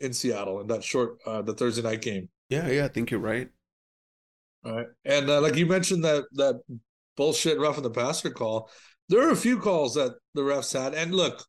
in 0.00 0.12
Seattle 0.12 0.60
in 0.60 0.66
that 0.68 0.82
short 0.82 1.18
uh, 1.26 1.42
the 1.42 1.54
Thursday 1.54 1.82
night 1.82 2.00
game. 2.00 2.28
Yeah, 2.48 2.68
yeah, 2.68 2.84
I 2.84 2.88
think 2.88 3.10
you're 3.10 3.20
right. 3.20 3.48
All 4.64 4.76
right, 4.76 4.86
and 5.04 5.28
uh, 5.28 5.40
like 5.40 5.56
you 5.56 5.66
mentioned 5.66 6.04
that 6.04 6.24
that 6.32 6.60
bullshit 7.16 7.58
roughing 7.58 7.82
the 7.82 7.90
passer 7.90 8.30
call. 8.30 8.70
There 9.08 9.26
are 9.26 9.32
a 9.32 9.36
few 9.36 9.58
calls 9.58 9.94
that 9.94 10.14
the 10.34 10.42
refs 10.42 10.72
had, 10.72 10.94
and 10.94 11.14
look, 11.14 11.44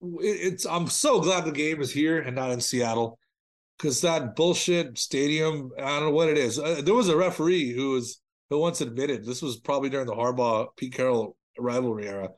it's 0.00 0.66
I'm 0.66 0.86
so 0.86 1.20
glad 1.20 1.44
the 1.44 1.52
game 1.52 1.80
is 1.80 1.92
here 1.92 2.20
and 2.20 2.36
not 2.36 2.50
in 2.50 2.60
Seattle 2.60 3.18
because 3.78 4.00
that 4.02 4.36
bullshit 4.36 4.98
stadium. 4.98 5.70
I 5.78 5.82
don't 5.82 6.00
know 6.00 6.10
what 6.10 6.28
it 6.28 6.38
is. 6.38 6.58
Uh, 6.58 6.82
there 6.84 6.94
was 6.94 7.08
a 7.08 7.16
referee 7.16 7.72
who 7.72 7.92
was 7.92 8.20
who 8.50 8.58
once 8.58 8.80
admitted 8.80 9.24
this 9.24 9.42
was 9.42 9.58
probably 9.58 9.90
during 9.90 10.06
the 10.06 10.14
Harbaugh 10.14 10.68
Pete 10.76 10.94
Carroll 10.94 11.36
rivalry 11.58 12.08
era 12.08 12.30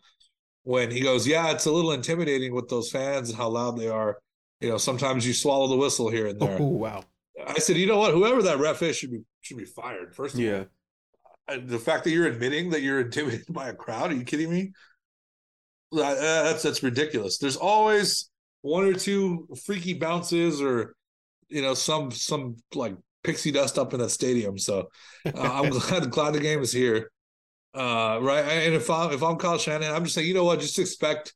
when 0.63 0.91
he 0.91 1.01
goes, 1.01 1.27
"Yeah, 1.27 1.51
it's 1.51 1.67
a 1.67 1.73
little 1.73 1.93
intimidating 1.93 2.55
with 2.55 2.69
those 2.69 2.91
fans 2.91 3.31
and 3.31 3.39
how 3.39 3.49
loud 3.49 3.79
they 3.79 3.89
are. 3.89 4.19
You 4.61 4.71
know, 4.71 4.79
sometimes 4.79 5.27
you 5.27 5.33
swallow 5.33 5.67
the 5.69 5.77
whistle 5.77 6.11
here 6.11 6.27
and 6.27 6.41
there." 6.41 6.59
Oh 6.61 6.67
wow. 6.67 7.05
I 7.47 7.59
said, 7.59 7.77
"You 7.77 7.87
know 7.87 7.99
what? 7.99 8.15
Whoever 8.15 8.43
that 8.43 8.59
ref 8.59 8.83
is 8.83 8.97
should 8.97 9.11
be 9.11 9.21
should 9.41 9.59
be 9.59 9.65
fired." 9.65 10.15
First, 10.15 10.35
of 10.35 10.41
all. 10.41 10.47
Yeah. 10.47 10.65
Uh, 11.49 11.59
the 11.65 11.79
fact 11.79 12.05
that 12.05 12.11
you're 12.11 12.27
admitting 12.27 12.71
that 12.71 12.83
you're 12.83 13.01
intimidated 13.07 13.53
by 13.53 13.69
a 13.69 13.75
crowd, 13.75 14.13
are 14.13 14.15
you 14.15 14.25
kidding 14.25 14.51
me? 14.51 14.73
That- 15.93 16.19
that's 16.21 16.63
that's 16.63 16.83
ridiculous. 16.83 17.39
There's 17.39 17.57
always 17.57 18.31
one 18.63 18.85
or 18.85 18.95
two 18.95 19.49
freaky 19.65 19.95
bounces 19.95 20.61
or 20.61 20.95
you 21.49 21.63
know 21.63 21.75
some 21.75 22.11
some 22.11 22.57
like 22.75 22.97
pixie 23.25 23.53
dust 23.53 23.79
up 23.79 23.93
in 23.93 24.01
that 24.01 24.11
stadium. 24.11 24.59
So 24.59 24.89
uh, 25.27 25.31
I'm 25.35 25.71
glad 25.79 26.11
glad 26.11 26.35
the 26.35 26.41
game 26.41 26.61
is 26.61 26.73
here. 26.73 27.11
Uh, 27.73 28.19
right, 28.21 28.45
and 28.45 28.75
if 28.75 28.91
I'm 28.91 29.13
if 29.13 29.23
I'm 29.23 29.37
Kyle 29.37 29.59
Shannon, 29.59 29.93
I'm 29.93 30.05
just 30.05 30.15
saying, 30.15 30.27
you 30.27 30.35
know 30.35 30.45
what? 30.45 30.61
Just 30.61 30.79
expect 30.79 31.35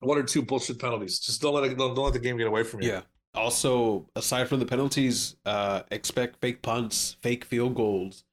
one 0.00 0.18
or 0.18 0.22
two 0.22 0.42
bullshit 0.42 0.78
penalties. 0.78 1.18
Just 1.18 1.42
don't 1.42 1.54
let 1.54 1.64
it, 1.64 1.76
don't, 1.76 1.94
don't 1.94 2.04
let 2.04 2.12
the 2.14 2.20
game 2.20 2.36
get 2.36 2.46
away 2.46 2.62
from 2.62 2.82
you. 2.82 2.90
Yeah. 2.90 3.00
Also, 3.34 4.08
aside 4.16 4.48
from 4.48 4.58
the 4.60 4.66
penalties, 4.66 5.36
uh, 5.44 5.82
expect 5.90 6.40
fake 6.40 6.62
punts, 6.62 7.16
fake 7.22 7.44
field 7.44 7.74
goals, 7.74 8.24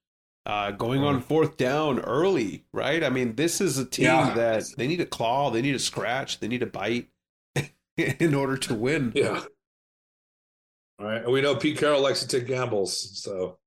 uh, 0.45 0.71
going 0.71 1.03
on 1.03 1.21
fourth 1.21 1.57
down 1.57 1.99
early, 1.99 2.65
right? 2.71 3.03
I 3.03 3.09
mean, 3.09 3.35
this 3.35 3.59
is 3.61 3.77
a 3.77 3.85
team 3.85 4.05
Yeah. 4.05 4.33
that 4.35 4.63
they 4.77 4.87
need 4.87 4.97
to 4.97 5.05
claw, 5.05 5.49
they 5.51 5.61
need 5.61 5.71
to 5.73 5.79
scratch, 5.79 6.39
they 6.39 6.47
need 6.47 6.59
to 6.59 6.65
bite 6.67 7.09
in 7.97 8.33
order 8.33 8.57
to 8.57 8.75
win. 8.75 9.11
Yeah. 9.15 9.43
All 10.99 11.05
right. 11.07 11.23
And 11.23 11.31
we 11.31 11.41
know 11.41 11.55
Pete 11.55 11.77
Carroll 11.77 12.01
likes 12.01 12.21
to 12.21 12.27
take 12.27 12.47
gambles. 12.47 13.21
So 13.21 13.57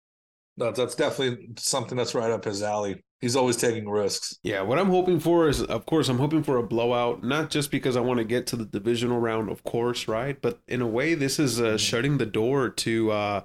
no, 0.57 0.71
that's 0.73 0.95
definitely 0.95 1.51
something 1.57 1.97
that's 1.97 2.15
right 2.15 2.31
up 2.31 2.45
his 2.45 2.63
alley. 2.63 3.03
He's 3.21 3.35
always 3.37 3.57
taking 3.57 3.89
risks. 3.89 4.39
Yeah, 4.45 4.63
what 4.63 4.79
I'm 4.79 4.91
hoping 4.91 5.19
for 5.19 5.49
is, 5.49 5.61
of 5.61 5.87
course, 5.87 6.09
I'm 6.09 6.19
hoping 6.19 6.45
for 6.45 6.57
a 6.57 6.63
blowout, 6.63 7.25
not 7.25 7.51
just 7.51 7.73
because 7.73 7.97
I 7.97 8.01
want 8.01 8.19
to 8.19 8.25
get 8.25 8.47
to 8.49 8.57
the 8.57 8.65
divisional 8.65 9.19
round, 9.19 9.51
of 9.51 9.65
course, 9.65 10.07
right? 10.07 10.41
But 10.41 10.61
in 10.69 10.81
a 10.81 10.87
way, 10.87 11.15
this 11.15 11.41
is 11.41 11.61
uh, 11.61 11.79
shutting 11.79 12.19
the 12.19 12.27
door 12.27 12.69
to 12.71 13.11
uh, 13.11 13.41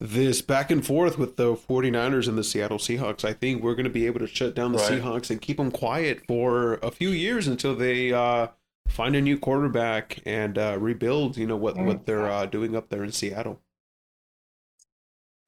this 0.00 0.40
back 0.42 0.70
and 0.70 0.86
forth 0.86 1.18
with 1.18 1.36
the 1.36 1.54
49ers 1.54 2.28
and 2.28 2.38
the 2.38 2.44
Seattle 2.44 2.78
Seahawks. 2.78 3.24
I 3.24 3.32
think 3.32 3.62
we're 3.62 3.74
going 3.74 3.84
to 3.84 3.90
be 3.90 4.06
able 4.06 4.20
to 4.20 4.26
shut 4.28 4.54
down 4.54 4.72
the 4.72 4.78
Right. 4.78 4.92
Seahawks 5.02 5.30
and 5.30 5.40
keep 5.40 5.56
them 5.56 5.70
quiet 5.72 6.22
for 6.26 6.74
a 6.74 6.90
few 6.90 7.08
years 7.10 7.48
until 7.48 7.74
they 7.74 8.12
uh, 8.12 8.48
find 8.86 9.16
a 9.16 9.20
new 9.20 9.36
quarterback 9.38 10.20
and 10.24 10.56
uh, 10.56 10.76
rebuild, 10.78 11.36
you 11.36 11.46
know, 11.46 11.56
what, 11.56 11.76
what 11.76 12.06
they're 12.06 12.30
uh, 12.30 12.46
doing 12.46 12.76
up 12.76 12.88
there 12.90 13.02
in 13.02 13.10
Seattle. 13.10 13.60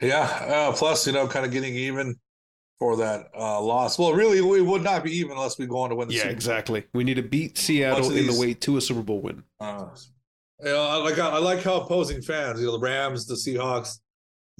Yeah. 0.00 0.22
Uh, 0.22 0.72
plus, 0.72 1.06
you 1.06 1.12
know, 1.12 1.28
kind 1.28 1.44
of 1.46 1.52
getting 1.52 1.74
even 1.74 2.16
for 2.78 2.96
that 2.96 3.28
uh, 3.38 3.60
loss. 3.60 3.98
Well, 3.98 4.14
really, 4.14 4.40
we 4.40 4.62
would 4.62 4.82
not 4.82 5.04
be 5.04 5.12
even 5.18 5.32
unless 5.32 5.58
we 5.58 5.66
go 5.66 5.78
on 5.78 5.90
to 5.90 5.96
win 5.96 6.08
the 6.08 6.14
Yeah, 6.14 6.20
Super 6.22 6.28
Bowl. 6.30 6.36
exactly. 6.36 6.84
We 6.94 7.04
need 7.04 7.14
to 7.14 7.22
beat 7.22 7.58
Seattle 7.58 8.10
of 8.10 8.16
in 8.16 8.26
the 8.26 8.38
way 8.40 8.54
to 8.54 8.78
a 8.78 8.80
Super 8.80 9.02
Bowl 9.02 9.20
win. 9.20 9.44
Uh, 9.60 9.86
you 10.60 10.66
know, 10.72 10.82
I 10.82 10.96
like 10.96 11.18
I 11.18 11.38
like 11.38 11.62
how 11.62 11.80
opposing 11.82 12.20
fans, 12.22 12.58
you 12.60 12.66
know, 12.66 12.72
the 12.72 12.78
Rams, 12.80 13.26
the 13.26 13.34
Seahawks, 13.34 13.98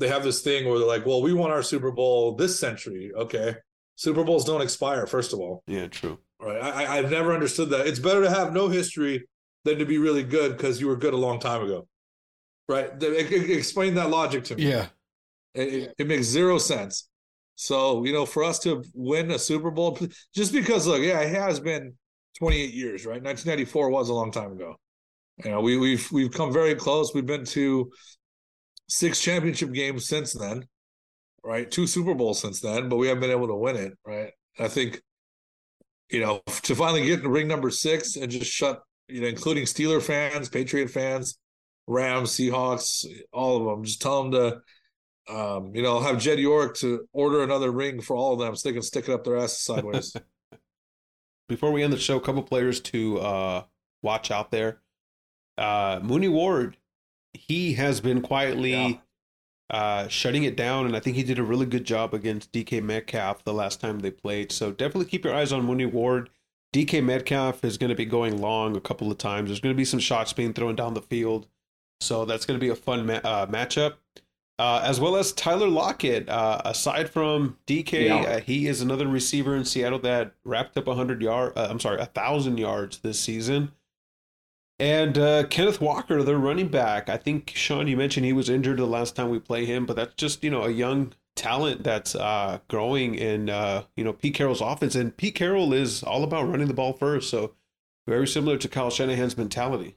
they 0.01 0.09
have 0.09 0.25
this 0.25 0.43
thing 0.43 0.69
where 0.69 0.79
they're 0.79 0.89
like, 0.89 1.07
"Well, 1.07 1.23
we 1.23 1.33
won 1.33 1.51
our 1.51 1.63
Super 1.63 1.93
Bowl 1.93 2.35
this 2.35 2.59
century." 2.59 3.13
Okay, 3.15 3.55
Super 3.97 4.25
Bowls 4.25 4.45
don't 4.45 4.63
expire. 4.63 5.07
First 5.07 5.33
of 5.33 5.39
all, 5.41 5.63
Yeah, 5.67 5.87
true. 5.87 6.19
right? 6.41 6.61
I, 6.61 6.85
I- 6.85 6.99
I've 6.99 7.11
never 7.11 7.33
understood 7.33 7.71
that. 7.71 7.87
It's 7.87 7.99
better 8.01 8.23
to 8.23 8.31
have 8.31 8.53
no 8.53 8.69
history 8.69 9.29
than 9.65 9.79
to 9.79 9.85
be 9.85 9.99
really 9.99 10.23
good 10.25 10.57
because 10.57 10.81
you 10.81 10.89
were 10.89 10.97
good 10.97 11.13
a 11.15 11.19
long 11.19 11.39
time 11.39 11.63
ago, 11.63 11.87
right? 12.69 12.99
The- 12.99 13.21
e- 13.21 13.53
e- 13.53 13.53
Explain 13.53 13.95
that 13.95 14.11
logic 14.11 14.45
to 14.45 14.57
me. 14.57 14.69
Yeah. 14.69 14.87
It, 15.55 15.69
it- 15.75 15.95
it 15.99 16.07
makes 16.07 16.27
zero 16.27 16.59
sense. 16.59 17.09
So, 17.57 18.05
you 18.05 18.13
know, 18.15 18.25
for 18.25 18.43
us 18.43 18.59
to 18.61 18.83
win 18.95 19.31
a 19.33 19.39
Super 19.39 19.71
Bowl, 19.71 19.99
just 20.35 20.53
because, 20.53 20.87
look, 20.87 21.03
yeah, 21.03 21.21
it 21.21 21.35
has 21.35 21.61
been 21.61 21.93
28 22.39 22.73
years, 22.73 23.05
right? 23.05 23.23
1994 23.23 23.91
was 23.91 24.09
a 24.09 24.15
long 24.15 24.33
time 24.33 24.53
ago. 24.53 24.77
You 25.45 25.51
know, 25.51 25.61
we, 25.61 25.77
we've 25.77 26.11
we've 26.13 26.31
come 26.31 26.53
very 26.53 26.75
close. 26.75 27.13
We've 27.15 27.27
been 27.27 27.45
to 27.47 27.91
six 28.91 29.21
championship 29.21 29.73
games 29.73 30.07
since 30.07 30.33
then, 30.33 30.67
right? 31.43 31.71
Two 31.71 31.87
Super 31.87 32.15
Bowls 32.15 32.41
since 32.41 32.61
then, 32.61 32.89
but 32.89 32.97
we 32.97 33.09
haven't 33.09 33.23
been 33.23 33.31
able 33.31 33.49
to 33.49 33.57
win 33.57 33.77
it, 33.77 33.97
right? 34.05 34.33
I 34.59 34.69
think, 34.69 35.01
you 36.11 36.21
know, 36.21 36.43
to 36.65 36.75
finally 36.75 37.07
get 37.07 37.23
to 37.23 37.29
ring 37.29 37.49
number 37.49 37.71
six 37.71 38.17
and 38.17 38.31
just 38.31 38.51
shut, 38.51 38.83
you 39.09 39.23
know, 39.23 39.29
including 39.29 39.65
Steeler 39.65 40.03
fans, 40.03 40.49
Patriot 40.49 40.91
fans, 40.91 41.39
Rams, 41.87 42.31
Seahawks, 42.31 43.07
all 43.33 43.57
of 43.57 43.65
them, 43.65 43.85
just 43.85 44.03
tell 44.03 44.23
them 44.23 44.33
to 44.33 44.61
um, 45.31 45.75
you 45.75 45.83
know, 45.83 46.01
have 46.01 46.19
Jed 46.19 46.39
York 46.39 46.77
to 46.79 47.09
order 47.13 47.43
another 47.43 47.71
ring 47.71 48.01
for 48.01 48.17
all 48.17 48.33
of 48.33 48.39
them 48.39 48.57
so 48.57 48.69
they 48.69 48.73
can 48.73 48.83
stick 48.83 49.09
it 49.09 49.13
up 49.13 49.25
their 49.25 49.37
ass 49.37 49.59
sideways. 49.59 50.17
Before 51.49 51.73
we 51.73 51.83
end 51.83 51.93
the 51.93 51.99
show, 51.99 52.17
a 52.17 52.21
couple 52.21 52.43
players 52.43 52.81
to 52.81 53.19
uh, 53.21 53.63
watch 54.03 54.31
out 54.31 54.51
there. 54.51 54.81
Uh, 55.59 56.01
Mooney 56.03 56.29
Ward, 56.29 56.77
he 57.35 57.75
has 57.75 58.01
been 58.01 58.21
quietly 58.23 58.73
Yeah. 58.73 58.99
uh, 59.79 60.09
shutting 60.09 60.45
it 60.45 60.57
down, 60.57 60.87
and 60.87 60.97
I 60.97 61.01
think 61.01 61.17
he 61.17 61.23
did 61.23 61.39
a 61.39 61.43
really 61.45 61.67
good 61.67 61.85
job 61.85 62.13
against 62.15 62.53
DK 62.53 62.81
Metcalf 62.83 63.45
the 63.45 63.53
last 63.55 63.81
time 63.81 64.01
they 64.01 64.11
played. 64.11 64.51
So 64.53 64.73
definitely 64.73 65.07
keep 65.07 65.25
your 65.25 65.35
eyes 65.35 65.53
on 65.53 65.65
Mooney 65.65 65.87
Ward. 65.87 66.29
DK 66.73 67.01
Metcalf 67.03 67.65
is 67.65 67.79
going 67.79 67.91
to 67.91 67.97
be 67.97 68.05
going 68.05 68.41
long 68.41 68.77
a 68.77 68.81
couple 68.81 69.11
of 69.11 69.19
times. 69.19 69.49
There's 69.49 69.61
going 69.61 69.75
to 69.75 69.79
be 69.79 69.85
some 69.85 70.01
shots 70.01 70.33
being 70.33 70.53
thrown 70.53 70.75
down 70.77 70.95
the 70.95 71.03
field, 71.03 71.47
so 72.01 72.25
that's 72.25 72.47
going 72.47 72.59
to 72.59 72.65
be 72.65 72.71
a 72.71 72.77
fun 72.77 73.07
ma- 73.07 73.21
uh, 73.25 73.47
matchup. 73.47 73.95
Uh, 74.59 74.83
as 74.85 75.01
well 75.01 75.17
as 75.17 75.33
Tyler 75.33 75.69
Lockett. 75.69 76.29
Uh, 76.29 76.61
aside 76.67 77.09
from 77.09 77.57
DK, 77.67 78.07
Yeah. 78.09 78.17
uh, 78.17 78.41
he 78.41 78.67
is 78.67 78.83
another 78.83 79.09
receiver 79.09 79.57
in 79.57 79.65
Seattle 79.65 79.99
that 80.01 80.35
wrapped 80.45 80.77
up 80.77 80.87
100 80.87 81.23
yard. 81.23 81.55
Uh, 81.57 81.69
I'm 81.71 81.81
sorry, 81.81 81.99
a 81.99 82.05
thousand 82.07 82.59
yards 82.59 82.99
this 82.99 83.19
season. 83.19 83.73
And 84.81 85.17
uh, 85.19 85.45
Kenneth 85.47 85.81
Walker, 85.81 86.23
their 86.25 86.39
running 86.39 86.67
back. 86.69 87.09
I 87.09 87.17
think 87.17 87.53
Sean, 87.55 87.87
you 87.87 87.97
mentioned 87.97 88.27
he 88.27 88.33
was 88.33 88.49
injured 88.49 88.79
the 88.79 88.87
last 88.87 89.15
time 89.15 89.29
we 89.31 89.39
play 89.39 89.65
him, 89.65 89.87
but 89.87 89.95
that's 89.97 90.15
just 90.15 90.43
you 90.43 90.51
know 90.51 90.63
a 90.65 90.71
young 90.71 91.13
talent 91.37 91.85
that's 91.85 92.15
uh, 92.17 92.59
growing 92.69 93.15
in 93.15 93.49
uh, 93.51 93.85
you 93.97 94.03
know 94.05 94.13
Pete 94.13 94.35
Carroll's 94.35 94.61
offense. 94.63 94.95
And 94.97 95.17
Pete 95.17 95.35
Carroll 95.37 95.73
is 95.75 96.03
all 96.03 96.25
about 96.25 96.49
running 96.49 96.67
the 96.69 96.75
ball 96.75 96.95
first, 96.95 97.31
so 97.31 97.55
very 98.09 98.27
similar 98.27 98.57
to 98.59 98.69
Kyle 98.69 98.91
Shanahan's 98.91 99.37
mentality. 99.37 99.97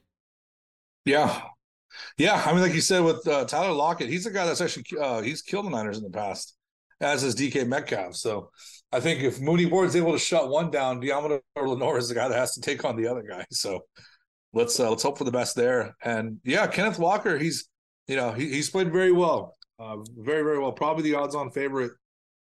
yeah. 1.04 1.42
Yeah. 2.18 2.42
I 2.44 2.52
mean, 2.52 2.62
like 2.62 2.74
you 2.74 2.80
said 2.80 3.00
with 3.04 3.26
uh, 3.28 3.44
Tyler 3.46 3.72
Lockett, 3.72 4.08
he's 4.08 4.26
a 4.26 4.30
guy 4.30 4.46
that's 4.46 4.60
actually 4.60 4.84
uh, 5.00 5.22
he's 5.22 5.42
killed 5.42 5.66
the 5.66 5.70
Niners 5.70 5.98
in 5.98 6.04
the 6.04 6.10
past, 6.10 6.56
as 7.00 7.22
is 7.24 7.36
DK 7.36 7.66
Metcalf. 7.66 8.16
So 8.16 8.50
I 8.92 9.00
think 9.00 9.22
if 9.22 9.40
Mooney 9.40 9.66
Ward's 9.66 9.96
able 9.96 10.12
to 10.12 10.18
shut 10.18 10.50
one 10.50 10.70
down, 10.70 11.00
Diamond 11.00 11.40
or 11.56 11.68
Lenore 11.68 11.98
is 11.98 12.08
the 12.08 12.14
guy 12.14 12.28
that 12.28 12.38
has 12.38 12.54
to 12.54 12.60
take 12.60 12.84
on 12.84 12.96
the 12.96 13.08
other 13.08 13.22
guy. 13.22 13.44
So 13.52 13.84
let's 14.54 14.78
uh, 14.80 14.88
let's 14.90 15.02
hope 15.02 15.18
for 15.18 15.24
the 15.24 15.30
best 15.32 15.56
there. 15.56 15.94
And 16.02 16.38
yeah, 16.44 16.66
Kenneth 16.66 16.98
Walker, 16.98 17.38
he's 17.38 17.68
you 18.06 18.16
know, 18.16 18.32
he, 18.32 18.48
he's 18.50 18.70
played 18.70 18.92
very 18.92 19.12
well. 19.12 19.56
Uh, 19.78 19.96
very, 20.18 20.42
very 20.42 20.58
well. 20.58 20.72
Probably 20.72 21.02
the 21.02 21.16
odds 21.16 21.34
on 21.34 21.50
favorite 21.50 21.92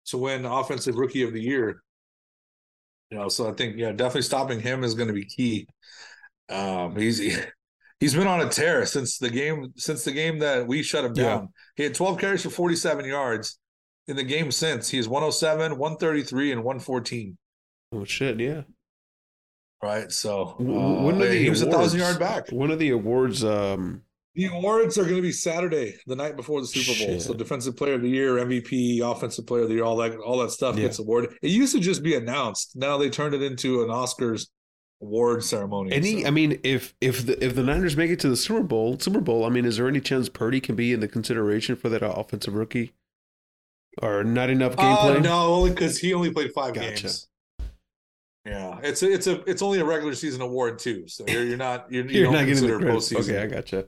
to 0.07 0.19
win 0.19 0.45
offensive 0.45 0.97
rookie 0.97 1.23
of 1.23 1.33
the 1.33 1.41
year. 1.41 1.83
You 3.11 3.19
know, 3.19 3.29
so 3.29 3.49
I 3.49 3.53
think 3.53 3.77
yeah, 3.77 3.93
definitely 3.93 4.23
stopping 4.23 4.61
him 4.61 4.85
is 4.85 4.95
going 4.95 5.09
to 5.09 5.15
be 5.15 5.25
key. 5.25 5.67
Um, 6.49 6.97
he's 6.97 7.19
he's 8.01 8.15
been 8.15 8.27
on 8.27 8.41
a 8.41 8.49
tear 8.49 8.85
since 8.87 9.19
the 9.19 9.31
game 9.31 9.73
since 9.77 10.05
the 10.05 10.13
game 10.13 10.39
that 10.41 10.67
we 10.67 10.83
shut 10.83 11.05
him 11.05 11.13
Yeah. 11.15 11.23
down. 11.25 11.49
He 11.77 11.83
had 11.85 11.95
12 11.95 12.19
carries 12.19 12.43
for 12.43 12.51
47 12.51 13.05
yards 13.05 13.59
in 14.09 14.17
the 14.17 14.25
game 14.25 14.51
since. 14.51 14.89
He 14.89 14.99
is 14.99 15.09
107, 15.09 15.79
133, 15.79 16.53
and 16.53 16.65
114. 16.65 17.39
Oh 17.93 18.05
shit, 18.05 18.41
yeah. 18.41 18.63
Right. 19.83 20.11
So 20.13 20.55
W- 20.59 20.79
uh, 20.79 21.03
one 21.03 21.15
of 21.15 21.21
the 21.21 21.35
he 21.37 21.51
was 21.51 21.63
a 21.63 21.71
thousand 21.71 22.01
awards- 22.01 22.19
yard 22.19 22.19
back. 22.19 22.51
One 22.53 22.71
of 22.71 22.79
the 22.79 22.91
awards. 22.91 23.43
Um, 23.45 24.03
The 24.35 24.47
awards 24.47 24.97
are 24.97 25.03
going 25.03 25.17
to 25.17 25.23
be 25.23 25.33
Saturday, 25.33 25.97
the 26.07 26.17
night 26.17 26.37
before 26.37 26.61
the 26.61 26.67
Super 26.67 26.97
Bowl. 26.99 27.15
Shit. 27.19 27.23
So 27.23 27.35
defensive 27.35 27.77
player 27.77 27.95
of 27.95 28.03
the 28.03 28.09
year, 28.09 28.37
MVP, 28.39 29.01
offensive 29.03 29.47
player 29.47 29.63
of 29.65 29.69
the 29.69 29.75
year, 29.75 29.85
all 29.85 29.97
that 29.97 30.17
all 30.17 30.39
that 30.39 30.51
stuff 30.53 30.77
Yeah. 30.77 30.83
gets 30.85 30.99
awarded. 30.99 31.33
It 31.43 31.51
used 31.51 31.75
to 31.75 31.81
just 31.81 32.03
be 32.03 32.15
announced. 32.15 32.77
Now 32.77 32.97
they 32.97 33.11
turned 33.11 33.35
it 33.35 33.43
into 33.43 33.83
an 33.83 33.89
Oscars 33.89 34.47
award 35.03 35.43
ceremony. 35.43 35.93
any, 35.93 36.23
So- 36.23 36.29
I 36.29 36.31
mean, 36.31 36.61
if 36.63 36.95
if 37.01 37.27
the 37.27 37.45
if 37.45 37.55
the 37.57 37.63
Niners 37.65 37.97
make 37.97 38.11
it 38.11 38.21
to 38.21 38.29
the 38.29 38.37
Super 38.37 38.63
Bowl, 38.63 38.99
Super 39.01 39.21
Bowl, 39.21 39.45
I 39.45 39.49
mean, 39.49 39.65
is 39.65 39.77
there 39.79 39.89
any 39.89 40.01
chance 40.01 40.29
Purdy 40.29 40.61
can 40.61 40.77
be 40.77 40.93
in 40.93 41.01
the 41.01 41.09
consideration 41.09 41.75
for 41.77 41.89
that 41.89 42.03
offensive 42.03 42.55
rookie? 42.55 42.93
Or 44.01 44.23
not 44.25 44.49
enough 44.49 44.77
Uh, 44.79 44.97
gameplay? 44.97 45.23
no, 45.25 45.55
only 45.55 45.71
because 45.71 45.99
he 45.99 46.15
only 46.15 46.31
played 46.31 46.53
five 46.55 46.73
Gotcha. 46.75 47.03
games. 47.03 47.29
Yeah, 48.45 48.81
it's 48.83 49.03
a, 49.03 49.13
it's 49.13 49.27
a 49.29 49.41
it's 49.49 49.63
only 49.63 49.79
a 49.79 49.85
regular 49.85 50.15
season 50.15 50.41
award 50.41 50.79
too. 50.79 51.07
So 51.07 51.25
you're 51.29 51.45
you're 51.45 51.57
not 51.57 51.91
you're, 51.93 52.05
you 52.07 52.23
You're 52.23 52.25
don't 52.25 52.33
not 52.33 52.47
getting 52.47 52.67
the 52.67 52.77
credit. 52.77 52.89
postseason. 52.97 53.21
Okay, 53.21 53.43
I 53.43 53.47
gotcha. 53.47 53.87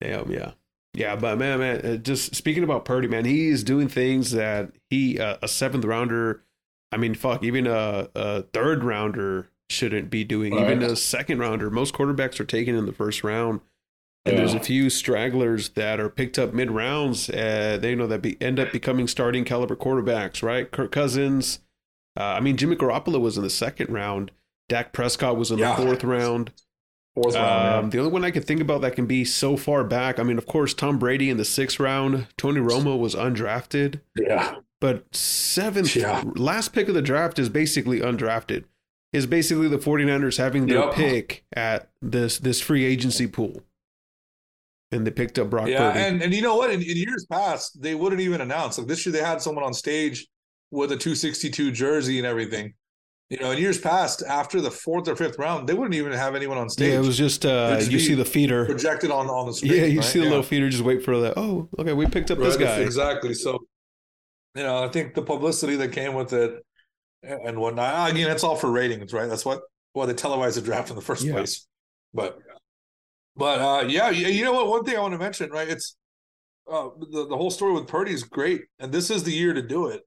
Damn, 0.00 0.30
yeah, 0.30 0.52
yeah. 0.94 1.14
But 1.14 1.38
man, 1.38 1.58
man, 1.60 1.86
uh, 1.86 1.96
just 1.96 2.34
speaking 2.34 2.64
about 2.64 2.84
Purdy, 2.84 3.06
man, 3.06 3.24
he 3.24 3.48
is 3.48 3.62
doing 3.62 3.88
things 3.88 4.32
that 4.32 4.72
he 4.90 5.20
uh, 5.20 5.36
a 5.42 5.48
seventh 5.48 5.84
rounder. 5.84 6.42
I 6.90 6.96
mean, 6.96 7.14
fuck, 7.14 7.44
even 7.44 7.66
a, 7.66 8.08
a 8.14 8.42
third 8.42 8.82
rounder 8.82 9.50
shouldn't 9.70 10.10
be 10.10 10.24
doing. 10.24 10.58
Even 10.58 10.82
a 10.82 10.96
second 10.96 11.38
rounder, 11.38 11.70
most 11.70 11.94
quarterbacks 11.94 12.40
are 12.40 12.44
taken 12.44 12.74
in 12.74 12.86
the 12.86 12.92
first 12.92 13.22
round. 13.22 13.60
And 14.24 14.36
there's 14.36 14.54
a 14.54 14.60
few 14.60 14.90
stragglers 14.90 15.70
that 15.70 16.00
are 16.00 16.10
picked 16.10 16.38
up 16.38 16.52
mid 16.52 16.70
rounds. 16.70 17.30
Uh, 17.30 17.78
they 17.80 17.94
know 17.94 18.06
that 18.06 18.20
be, 18.22 18.40
end 18.42 18.58
up 18.58 18.72
becoming 18.72 19.06
starting 19.08 19.44
caliber 19.44 19.76
quarterbacks, 19.76 20.42
right? 20.42 20.70
Kirk 20.70 20.92
Cousins. 20.92 21.60
Uh, 22.18 22.22
I 22.36 22.40
mean, 22.40 22.56
Jimmy 22.56 22.74
Garoppolo 22.76 23.20
was 23.20 23.36
in 23.36 23.44
the 23.44 23.50
second 23.50 23.90
round. 23.92 24.32
Dak 24.68 24.92
Prescott 24.92 25.36
was 25.36 25.50
in 25.50 25.58
Yeah. 25.58 25.76
the 25.76 25.82
fourth 25.84 26.02
round. 26.04 26.52
Fourth 27.14 27.34
round. 27.34 27.84
Um, 27.84 27.90
the 27.90 27.98
only 27.98 28.10
one 28.10 28.24
I 28.24 28.30
can 28.32 28.42
think 28.42 28.60
about 28.60 28.80
that 28.80 28.96
can 28.96 29.06
be 29.06 29.24
so 29.24 29.56
far 29.56 29.84
back. 29.84 30.18
I 30.18 30.22
mean, 30.24 30.36
of 30.38 30.46
course, 30.46 30.74
Tom 30.74 30.98
Brady 30.98 31.30
in 31.30 31.36
the 31.36 31.44
sixth 31.44 31.78
round. 31.78 32.26
Tony 32.36 32.60
Romo 32.60 32.98
was 32.98 33.14
undrafted, 33.14 34.00
yeah. 34.16 34.56
but 34.80 35.14
seventh, 35.14 35.94
Yeah. 35.94 36.24
last 36.34 36.72
pick 36.72 36.88
of 36.88 36.94
the 36.94 37.02
draft 37.02 37.38
is 37.38 37.48
basically 37.48 38.00
undrafted. 38.00 38.64
Is 39.12 39.24
basically 39.26 39.68
the 39.68 39.78
49ers 39.78 40.36
having 40.36 40.66
their 40.66 40.80
Yep. 40.80 40.92
pick 40.94 41.44
at 41.54 41.88
this 42.02 42.38
this 42.38 42.60
free 42.60 42.84
agency 42.84 43.26
pool. 43.26 43.62
And 44.90 45.06
they 45.06 45.10
picked 45.10 45.38
up 45.38 45.48
Brock 45.50 45.68
Yeah, 45.68 45.92
Purdy. 45.92 46.04
and 46.04 46.22
and 46.22 46.34
you 46.34 46.42
know 46.42 46.56
what? 46.56 46.70
In, 46.70 46.82
in 46.82 46.96
years 46.96 47.24
past, 47.30 47.80
they 47.80 47.94
wouldn't 47.94 48.20
even 48.20 48.40
announce. 48.42 48.76
Like 48.78 48.86
this 48.86 49.06
year, 49.06 49.12
they 49.14 49.20
had 49.24 49.40
someone 49.40 49.64
on 49.64 49.72
stage 49.72 50.26
with 50.70 50.92
a 50.92 50.96
262 50.96 51.70
jersey 51.72 52.18
and 52.18 52.26
everything. 52.26 52.74
You 53.30 53.38
know, 53.38 53.50
in 53.50 53.58
years 53.58 53.78
past, 53.78 54.22
after 54.26 54.60
the 54.60 54.70
fourth 54.70 55.06
or 55.06 55.14
fifth 55.14 55.38
round, 55.38 55.68
they 55.68 55.74
wouldn't 55.74 55.94
even 55.94 56.12
have 56.12 56.34
anyone 56.34 56.56
on 56.56 56.70
stage. 56.70 56.92
Yeah, 56.92 56.98
it 57.00 57.06
was 57.06 57.18
just 57.18 57.44
uh, 57.44 57.76
It'd 57.78 57.92
you 57.92 57.98
see 57.98 58.14
the 58.14 58.24
feeder. 58.24 58.64
projected 58.64 59.10
on 59.10 59.28
on 59.28 59.46
the 59.46 59.52
screen. 59.52 59.72
Yeah, 59.74 59.84
you 59.84 60.00
right? 60.00 60.04
see 60.08 60.18
the 60.18 60.24
Yeah. 60.24 60.30
little 60.30 60.42
feeder 60.44 60.70
just 60.70 60.82
wait 60.82 61.02
for 61.04 61.20
that. 61.20 61.34
Oh, 61.36 61.68
okay, 61.78 61.92
we 61.92 62.06
picked 62.06 62.30
up 62.30 62.38
this 62.38 62.56
guy. 62.56 62.78
Exactly. 62.80 63.34
So, 63.34 63.58
you 64.54 64.62
know, 64.62 64.82
I 64.82 64.88
think 64.88 65.14
the 65.14 65.20
publicity 65.22 65.76
that 65.76 65.92
came 65.92 66.14
with 66.14 66.32
it 66.32 66.64
and 67.22 67.58
whatnot. 67.58 68.10
Again, 68.10 68.30
it's 68.30 68.44
all 68.44 68.56
for 68.56 68.70
ratings, 68.70 69.12
right? 69.12 69.28
That's 69.28 69.44
what 69.44 69.60
why 69.92 70.06
they 70.06 70.14
televised 70.14 70.56
the 70.56 70.62
draft 70.62 70.88
in 70.88 70.96
the 70.96 71.02
first 71.02 71.22
Yeah. 71.22 71.32
place. 71.32 71.66
But, 72.14 72.38
but 73.36 73.60
uh, 73.60 73.86
yeah, 73.88 74.08
you 74.08 74.28
you 74.28 74.42
know 74.44 74.54
what? 74.54 74.68
One 74.68 74.84
thing 74.84 74.96
I 74.96 75.00
want 75.00 75.12
to 75.12 75.18
mention, 75.18 75.50
right? 75.50 75.68
It's 75.68 75.96
uh, 76.66 76.88
the 77.10 77.26
the 77.28 77.36
whole 77.36 77.50
story 77.50 77.74
with 77.74 77.86
Purdy 77.88 78.12
is 78.12 78.22
great, 78.22 78.62
and 78.78 78.90
this 78.90 79.10
is 79.10 79.22
the 79.22 79.32
year 79.32 79.52
to 79.52 79.60
do 79.60 79.88
it. 79.88 80.00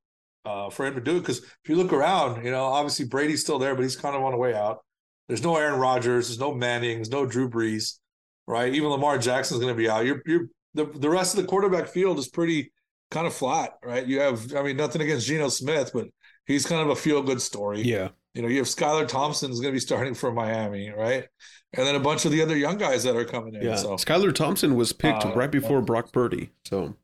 Uh, 0.44 0.70
for 0.72 0.88
him 0.88 0.96
to 0.96 1.02
do 1.02 1.18
it 1.18 1.20
because 1.20 1.38
if 1.40 1.70
you 1.70 1.76
look 1.76 1.94
around, 1.94 2.44
you 2.44 2.50
know, 2.50 2.64
obviously 2.66 3.06
Brady's 3.06 3.42
still 3.42 3.60
there, 3.60 3.76
but 3.76 3.84
he's 3.84 3.96
kind 3.96 4.16
of 4.16 4.24
on 4.24 4.32
the 4.32 4.38
way 4.40 4.56
out. 4.56 4.80
There's 5.28 5.44
no 5.44 5.56
Aaron 5.56 5.80
Rodgers, 5.80 6.28
there's 6.30 6.40
no 6.40 6.52
Manning, 6.54 6.98
there's 6.98 7.12
no 7.12 7.28
Drew 7.28 7.48
Brees, 7.48 8.00
right? 8.48 8.74
Even 8.74 8.90
Lamar 8.90 9.18
Jackson's 9.20 9.60
going 9.62 9.72
to 9.74 9.78
be 9.78 9.88
out. 9.88 10.04
You're 10.06 10.22
you're 10.26 10.48
the 10.74 10.86
the 10.86 11.10
rest 11.10 11.36
of 11.38 11.42
the 11.44 11.48
quarterback 11.48 11.88
field 11.90 12.18
is 12.18 12.28
pretty 12.28 12.72
kind 13.12 13.28
of 13.28 13.34
flat, 13.36 13.74
right? 13.84 14.06
You 14.08 14.20
have, 14.22 14.56
I 14.56 14.64
mean, 14.64 14.78
nothing 14.78 15.02
against 15.04 15.28
Geno 15.28 15.50
Smith, 15.50 15.92
but 15.94 16.08
he's 16.48 16.66
kind 16.66 16.82
of 16.82 16.90
a 16.90 16.96
feel 16.96 17.22
good 17.22 17.42
story. 17.42 17.82
Yeah, 17.84 18.10
You 18.34 18.42
know, 18.42 18.48
you 18.48 18.58
have 18.58 18.68
Skylar 18.68 19.08
Thompson 19.08 19.52
is 19.52 19.60
going 19.60 19.72
to 19.74 19.76
be 19.76 19.80
starting 19.82 20.16
for 20.16 20.32
Miami, 20.32 20.90
right? 20.90 21.26
And 21.74 21.86
then 21.86 21.96
a 21.96 22.00
bunch 22.00 22.26
of 22.26 22.32
the 22.32 22.42
other 22.42 22.58
young 22.58 22.78
guys 22.78 23.04
that 23.04 23.16
are 23.16 23.26
coming 23.26 23.54
in. 23.54 23.62
yeah. 23.62 23.76
So 23.76 23.90
Skylar 23.96 24.34
Thompson 24.34 24.76
was 24.76 24.92
picked 24.92 25.24
Uh, 25.26 25.34
right 25.36 25.52
before 25.52 25.82
Brock 25.82 26.12
Purdy. 26.12 26.50
So 26.66 26.96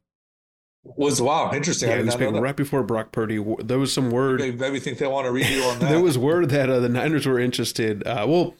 was 0.95 1.21
wow, 1.21 1.51
interesting. 1.53 1.89
yeah, 1.89 1.95
I 1.95 1.99
he 1.99 2.05
was 2.05 2.15
right 2.39 2.55
before 2.55 2.83
Brock 2.83 3.11
Purdy. 3.11 3.43
There 3.63 3.79
was 3.79 3.91
some 3.93 4.09
word. 4.11 4.39
Maybe, 4.39 4.57
maybe 4.57 4.79
think 4.79 4.97
they 4.99 5.07
want 5.07 5.25
to 5.25 5.31
redo 5.31 5.69
on 5.71 5.79
that. 5.79 5.89
There 5.89 6.01
was 6.01 6.17
word 6.17 6.49
that 6.49 6.69
uh, 6.69 6.79
the 6.79 6.89
Niners 6.89 7.25
were 7.25 7.39
interested. 7.39 8.05
Uh, 8.07 8.25
well, 8.27 8.55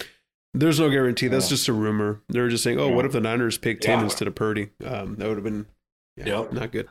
there's 0.54 0.80
no 0.80 0.90
guarantee. 0.90 1.28
That's 1.28 1.46
Yeah. 1.46 1.50
just 1.56 1.68
a 1.68 1.74
rumor. 1.74 2.22
They 2.30 2.40
were 2.42 2.50
just 2.50 2.64
saying, 2.64 2.80
"Oh, 2.80 2.90
Yeah. 2.90 2.96
what 2.96 3.06
if 3.06 3.12
the 3.12 3.22
Niners 3.22 3.58
picked 3.58 3.86
him 3.86 4.00
instead 4.02 4.28
of 4.28 4.36
Purdy?" 4.36 4.70
Um, 4.84 5.16
that 5.16 5.28
would 5.28 5.38
have 5.38 5.44
been 5.44 5.68
yeah, 6.16 6.26
Yep. 6.42 6.54
not 6.54 6.72
good. 6.72 6.88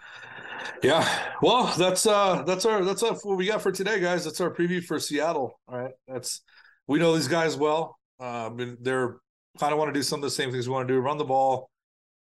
Yeah. 0.83 1.07
Well, 1.43 1.73
that's 1.79 2.07
uh 2.07 2.43
that's 2.43 2.65
our 2.65 2.85
that's 2.85 3.03
uh, 3.03 3.15
what 3.23 3.37
we 3.37 3.47
got 3.47 3.63
for 3.63 3.73
today, 3.73 4.01
guys. 4.01 4.25
That's 4.25 4.41
our 4.41 4.51
preview 4.51 4.83
for 4.85 4.99
Seattle. 4.99 5.59
All 5.69 5.79
right. 5.79 5.93
That's 6.09 6.43
we 6.87 6.99
know 6.99 7.15
these 7.15 7.29
guys 7.29 7.57
well. 7.57 7.99
Um 8.21 8.59
and 8.61 8.77
they're 8.81 9.17
kind 9.59 9.73
of 9.73 9.79
want 9.79 9.89
to 9.93 9.99
do 9.99 10.03
some 10.03 10.19
of 10.19 10.23
the 10.25 10.31
same 10.31 10.51
things 10.53 10.69
we 10.69 10.75
want 10.75 10.87
to 10.87 10.95
do, 10.95 11.01
run 11.01 11.19
the 11.19 11.25
ball, 11.25 11.71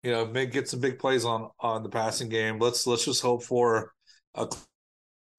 you 0.04 0.12
know, 0.12 0.26
make 0.26 0.52
get 0.52 0.70
some 0.70 0.80
big 0.80 1.00
plays 1.00 1.26
on 1.26 1.50
on 1.60 1.84
the 1.84 1.90
passing 1.90 2.30
game. 2.30 2.60
Let's 2.60 2.86
let's 2.88 3.06
just 3.06 3.22
hope 3.22 3.44
for 3.44 3.94
a 4.36 4.48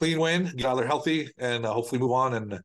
clean 0.00 0.20
win, 0.20 0.44
get 0.56 0.62
Tyler 0.62 0.86
healthy, 0.86 1.30
and 1.38 1.64
uh, 1.64 1.72
hopefully 1.72 2.00
move 2.00 2.12
on 2.12 2.34
and 2.34 2.60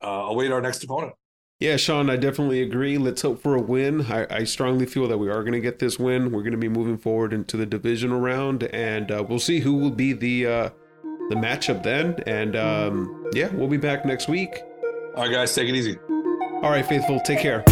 uh 0.00 0.26
await 0.28 0.52
our 0.52 0.60
next 0.60 0.84
opponent. 0.84 1.12
Yeah, 1.60 1.76
Sean, 1.76 2.08
I 2.08 2.16
definitely 2.16 2.62
agree. 2.62 2.98
Let's 2.98 3.22
hope 3.22 3.42
for 3.42 3.56
a 3.56 3.60
win. 3.60 4.02
I, 4.02 4.26
I 4.30 4.44
strongly 4.44 4.86
feel 4.86 5.08
that 5.08 5.18
we 5.18 5.28
are 5.28 5.40
going 5.40 5.54
to 5.54 5.60
get 5.60 5.80
this 5.80 5.98
win. 5.98 6.30
We're 6.30 6.42
going 6.42 6.52
to 6.52 6.58
be 6.58 6.68
moving 6.68 6.96
forward 6.96 7.32
into 7.32 7.56
the 7.56 7.66
divisional 7.66 8.20
round, 8.20 8.62
and 8.64 9.10
uh, 9.10 9.24
we'll 9.28 9.40
see 9.40 9.58
who 9.58 9.74
will 9.74 9.90
be 9.90 10.12
the 10.12 10.46
uh, 10.46 10.70
the 11.30 11.34
matchup 11.34 11.82
then. 11.82 12.14
And 12.26 12.54
um, 12.54 13.28
yeah, 13.34 13.48
we'll 13.52 13.68
be 13.68 13.76
back 13.76 14.04
next 14.04 14.28
week. 14.28 14.62
All 15.16 15.24
right, 15.24 15.32
guys, 15.32 15.52
take 15.52 15.68
it 15.68 15.74
easy. 15.74 15.98
All 16.62 16.70
right, 16.70 16.86
faithful, 16.86 17.18
take 17.20 17.40
care. 17.40 17.64